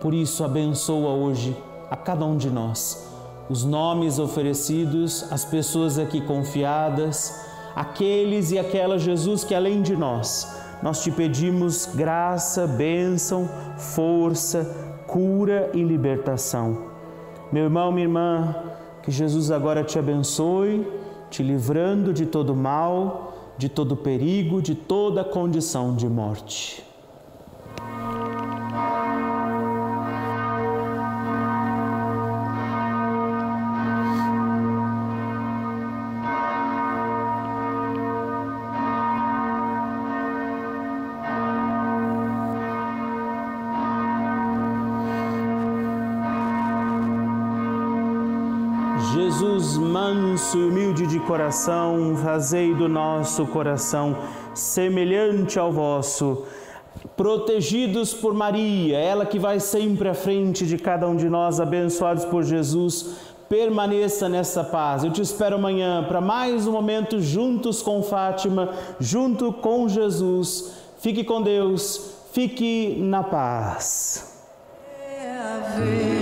Por 0.00 0.14
isso, 0.14 0.44
abençoa 0.44 1.10
hoje 1.10 1.56
a 1.90 1.96
cada 1.96 2.24
um 2.24 2.36
de 2.36 2.48
nós 2.48 3.10
os 3.50 3.64
nomes 3.64 4.20
oferecidos, 4.20 5.26
as 5.32 5.44
pessoas 5.44 5.98
aqui 5.98 6.20
confiadas, 6.20 7.44
aqueles 7.74 8.52
e 8.52 8.58
aquelas, 8.60 9.02
Jesus, 9.02 9.42
que 9.42 9.56
além 9.56 9.82
de 9.82 9.96
nós, 9.96 10.46
nós 10.82 11.02
te 11.02 11.10
pedimos 11.10 11.86
graça, 11.86 12.66
bênção, 12.66 13.48
força, 13.76 14.64
cura 15.06 15.70
e 15.74 15.82
libertação. 15.82 16.90
Meu 17.52 17.64
irmão, 17.64 17.90
minha 17.90 18.06
irmã, 18.06 18.54
que 19.02 19.10
Jesus 19.10 19.50
agora 19.50 19.82
te 19.82 19.98
abençoe, 19.98 20.86
te 21.30 21.42
livrando 21.42 22.12
de 22.12 22.26
todo 22.26 22.54
mal, 22.54 23.54
de 23.58 23.68
todo 23.68 23.96
perigo, 23.96 24.62
de 24.62 24.74
toda 24.74 25.24
condição 25.24 25.94
de 25.94 26.08
morte. 26.08 26.89
Jesus, 49.60 49.76
manso 49.76 50.56
e 50.56 50.64
humilde 50.64 51.06
de 51.06 51.20
coração, 51.20 52.16
fazei 52.16 52.74
do 52.74 52.88
nosso 52.88 53.46
coração 53.46 54.16
semelhante 54.54 55.58
ao 55.58 55.70
vosso. 55.70 56.46
Protegidos 57.14 58.14
por 58.14 58.32
Maria, 58.32 58.96
ela 58.96 59.26
que 59.26 59.38
vai 59.38 59.60
sempre 59.60 60.08
à 60.08 60.14
frente 60.14 60.66
de 60.66 60.78
cada 60.78 61.06
um 61.06 61.14
de 61.14 61.28
nós, 61.28 61.60
abençoados 61.60 62.24
por 62.24 62.42
Jesus, 62.42 63.16
permaneça 63.50 64.30
nessa 64.30 64.64
paz. 64.64 65.04
Eu 65.04 65.10
te 65.10 65.20
espero 65.20 65.56
amanhã 65.56 66.04
para 66.08 66.22
mais 66.22 66.66
um 66.66 66.72
momento 66.72 67.20
juntos 67.20 67.82
com 67.82 68.02
Fátima, 68.02 68.70
junto 68.98 69.52
com 69.52 69.86
Jesus. 69.86 70.72
Fique 71.00 71.22
com 71.22 71.42
Deus, 71.42 72.14
fique 72.32 72.96
na 72.98 73.22
paz. 73.22 74.40
É 74.98 76.19